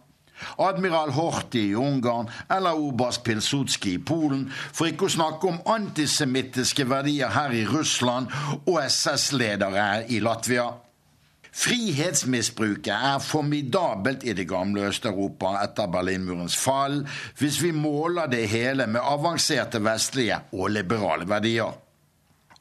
[0.59, 6.89] Admiral Horti i Ungarn eller oberst Pilsudskij i Polen, for ikke å snakke om antisemittiske
[6.89, 8.33] verdier her i Russland
[8.65, 10.69] og SS-ledere i Latvia.
[11.59, 17.01] Frihetsmisbruket er formidabelt i det gamle Øst-Europa etter Berlinmurens fall,
[17.41, 21.73] hvis vi måler det hele med avanserte vestlige og liberale verdier.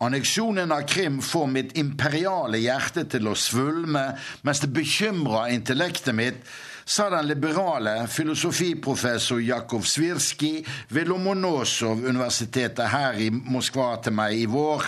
[0.01, 4.11] Anneksjonen av Krim får mitt imperiale hjerte til å svulme,
[4.45, 6.41] mens det bekymrer intellektet mitt
[6.88, 14.85] sa den liberale filosofiprofessor Jakov Svirskij ved Lomonosov-universitetet her i Moskva til meg i vår.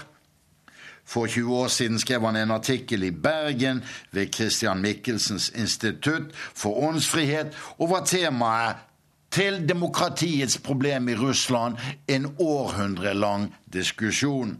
[1.09, 6.83] For 20 år siden skrev han en artikkel i Bergen ved Christian Michelsens institutt for
[6.87, 8.85] åndsfrihet over temaet
[9.31, 11.77] til demokratiets problem i Russland
[12.07, 14.59] en århundrelang diskusjon.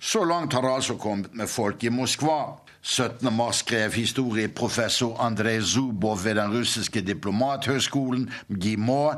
[0.00, 2.56] Så langt har det altså kommet med folk i Moskva.
[2.82, 3.28] 17.
[3.36, 8.30] mars skrev historieprofessor Andrej Zubov ved den russiske diplomathøgskolen
[8.60, 9.10] GIMO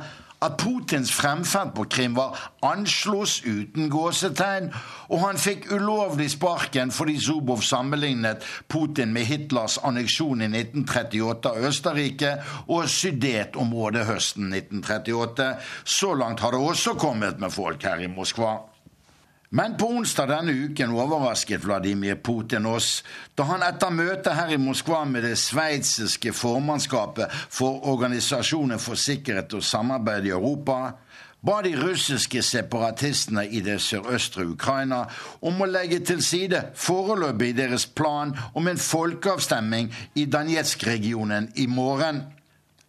[0.43, 4.72] at Putins fremferd på Krim var anslås uten gåsetegn,
[5.09, 11.70] og han fikk ulovlig sparken fordi Zubov sammenlignet Putin med Hitlers anneksjon i 1938 av
[11.70, 12.35] Østerrike
[12.66, 15.49] og Sudetområdet høsten 1938.
[15.85, 18.72] Så langt har det også kommet med folk her i Moskva.
[19.55, 23.03] Men på onsdag denne uken overrasket Vladimir Putin oss
[23.36, 29.53] da han etter møtet her i Moskva med det sveitsiske formannskapet for Organisasjonen for sikkerhet
[29.53, 30.78] og samarbeid i Europa
[31.44, 35.05] ba de russiske separatistene i det sørøstre Ukraina
[35.44, 42.24] om å legge til side foreløpig deres plan om en folkeavstemning i Danetsk-regionen i morgen.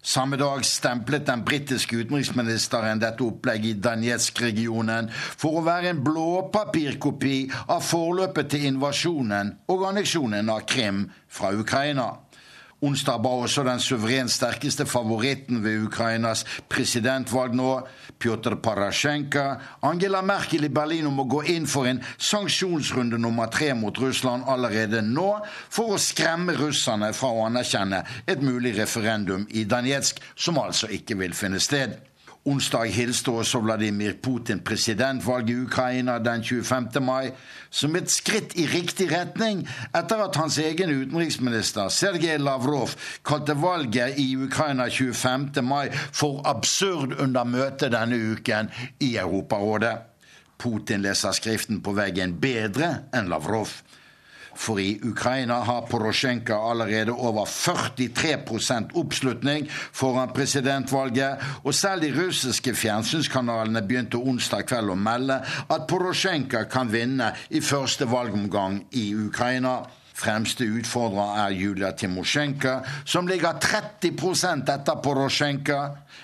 [0.06, 7.38] Samme dag stemplet den britiske utenriksministeren dette opplegget i Danetsk-regionen for å være en blåpapirkopi
[7.72, 12.10] av forløpet til invasjonen og anneksjonen av Krim fra Ukraina.
[12.84, 17.70] Onsdag ba også den suverent sterkeste favoritten ved Ukrainas presidentvalg nå,
[18.20, 19.46] Pjotr Parasjenko,
[19.88, 24.44] Angela Merkel i Berlin om å gå inn for en sanksjonsrunde nummer tre mot Russland
[24.52, 25.30] allerede nå,
[25.72, 31.16] for å skremme russerne fra å anerkjenne et mulig referendum i Danetsk, som altså ikke
[31.24, 31.96] vil finne sted.
[32.44, 37.00] Onsdag hilste også Vladimir Putin presidentvalget i Ukraina den 25.
[37.02, 37.30] mai
[37.72, 39.62] som et skritt i riktig retning
[39.96, 45.64] etter at hans egen utenriksminister Sergej Lavrov kalte valget i Ukraina 25.
[45.64, 48.68] mai for absurd under møtet denne uken
[49.00, 49.96] i Europarådet.
[50.60, 53.72] Putin leser skriften på veggen bedre enn Lavrov.
[54.56, 62.76] For i Ukraina har Porosjenko allerede over 43% oppslutning foran presidentvalget, og selv de russiske
[62.76, 69.82] fjernsynskanalene begynte onsdag kveld å melde at Porosjenko kan vinne i første valgomgang i Ukraina.
[70.14, 72.76] Fremste utfordrer er Julia Timosjenko,
[73.06, 75.80] som ligger 30% etter Porosjenko.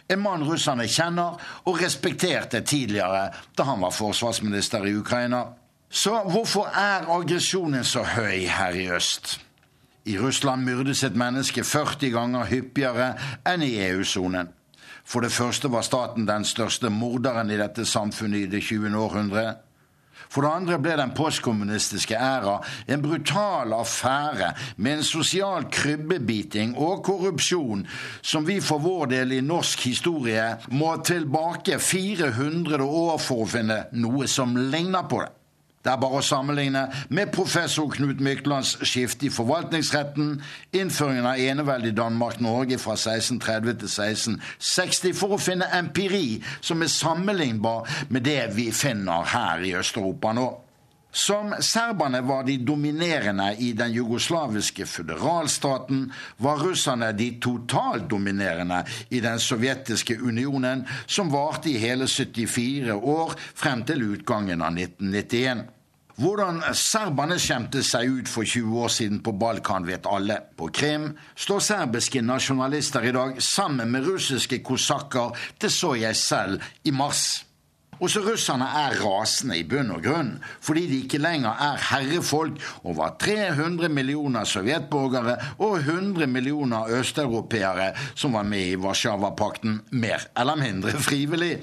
[0.10, 5.48] En mann russerne kjenner og respekterte tidligere da han var forsvarsminister i Ukraina.
[5.90, 9.40] Så hvorfor er aggresjonen så høy her i øst?
[10.06, 13.14] I Russland myrdes et menneske 40 ganger hyppigere
[13.50, 14.52] enn i EU-sonen.
[15.06, 18.94] For det første var staten den største morderen i dette samfunnet i det 20.
[18.98, 19.56] århundre.
[20.30, 27.02] For det andre ble den postkommunistiske æra en brutal affære med en sosial krybbebiting og
[27.04, 27.82] korrupsjon
[28.22, 33.82] som vi for vår del i norsk historie må tilbake 400 år for å finne
[33.98, 35.39] noe som ligner på det.
[35.80, 36.82] Det er bare å sammenligne
[37.16, 40.34] med professor Knut Myklands skifte i forvaltningsretten,
[40.76, 46.92] innføringen av eneveldet i Danmark-Norge fra 1630 til 1660, for å finne empiri som er
[46.92, 50.50] sammenlignbar med det vi finner her i Øst-Europa nå.
[51.12, 59.20] Som serberne var de dominerende i den jugoslaviske føderalstaten, var russerne de totalt dominerende i
[59.20, 65.66] den sovjetiske unionen, som varte i hele 74 år frem til utgangen av 1991.
[66.20, 70.42] Hvordan serberne skjemte seg ut for 20 år siden på Balkan, vet alle.
[70.60, 75.32] På Krim står serbiske nasjonalister i dag sammen med russiske kosakker.
[75.58, 77.46] Det så jeg selv i mars.
[78.00, 80.32] Også russerne er rasende i bunn og grunn,
[80.64, 88.38] fordi de ikke lenger er herrefolk over 300 millioner sovjetborgere og 100 millioner østeuropeere som
[88.38, 91.58] var med i Warszawapakten, mer eller mindre frivillig.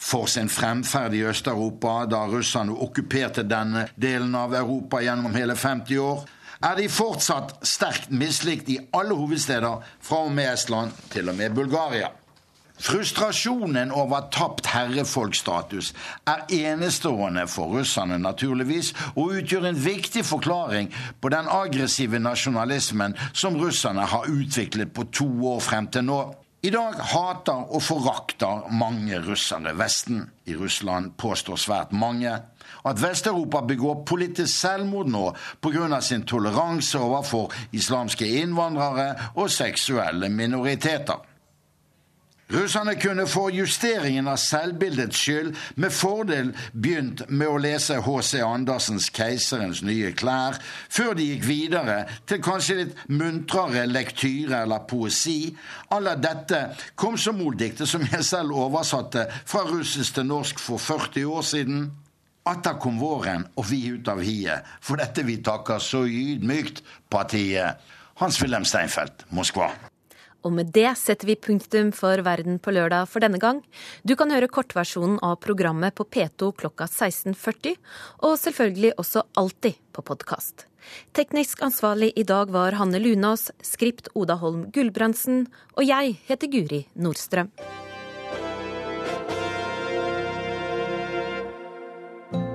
[0.00, 5.98] For sin fremferd i Øst-Europa da russerne okkuperte denne delen av Europa gjennom hele 50
[6.00, 6.24] år,
[6.60, 11.54] er de fortsatt sterkt mislikt i alle hovedsteder, fra og med Estland til og med
[11.56, 12.10] Bulgaria.
[12.80, 15.92] Frustrasjonen over tapt herrefolkstatus
[16.30, 20.88] er enestående for russerne, naturligvis, og utgjør en viktig forklaring
[21.20, 26.22] på den aggressive nasjonalismen som russerne har utviklet på to år frem til nå.
[26.62, 30.26] I dag hater og forakter mange russere Vesten.
[30.44, 32.32] I Russland påstår svært mange
[32.84, 35.24] at Vest-Europa begår politisk selvmord nå
[35.60, 36.00] pga.
[36.00, 41.29] sin toleranse overfor islamske innvandrere og seksuelle minoriteter.
[42.50, 48.40] Russerne kunne for justeringen av selvbildets skyld med fordel begynt med å lese H.C.
[48.42, 50.58] Andersens 'Keiserens nye klær',
[50.90, 55.54] før de gikk videre til kanskje litt muntrere lektyre eller poesi.
[55.94, 56.62] Alle dette
[56.98, 61.86] kom som moldiktet som jeg selv oversatte fra russisk til norsk for 40 år siden.
[62.50, 66.82] Atter kom våren, og vi ut av hiet, for dette vi takker så ydmykt
[67.12, 67.78] partiet.
[68.18, 69.70] Hans-Wilhelm Steinfeld, Moskva.
[70.46, 73.60] Og med det setter vi punktum for Verden på lørdag for denne gang.
[74.06, 77.76] Du kan høre kortversjonen av programmet på P2 klokka 16.40,
[78.24, 80.66] og selvfølgelig også alltid på podkast.
[81.12, 85.44] Teknisk ansvarlig i dag var Hanne Lunås, skript Oda Holm Gulbrandsen,
[85.76, 87.52] og jeg heter Guri Nordstrøm.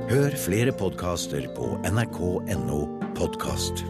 [0.05, 2.79] Hør flere podkaster på nrk.no
[3.17, 3.85] podkast.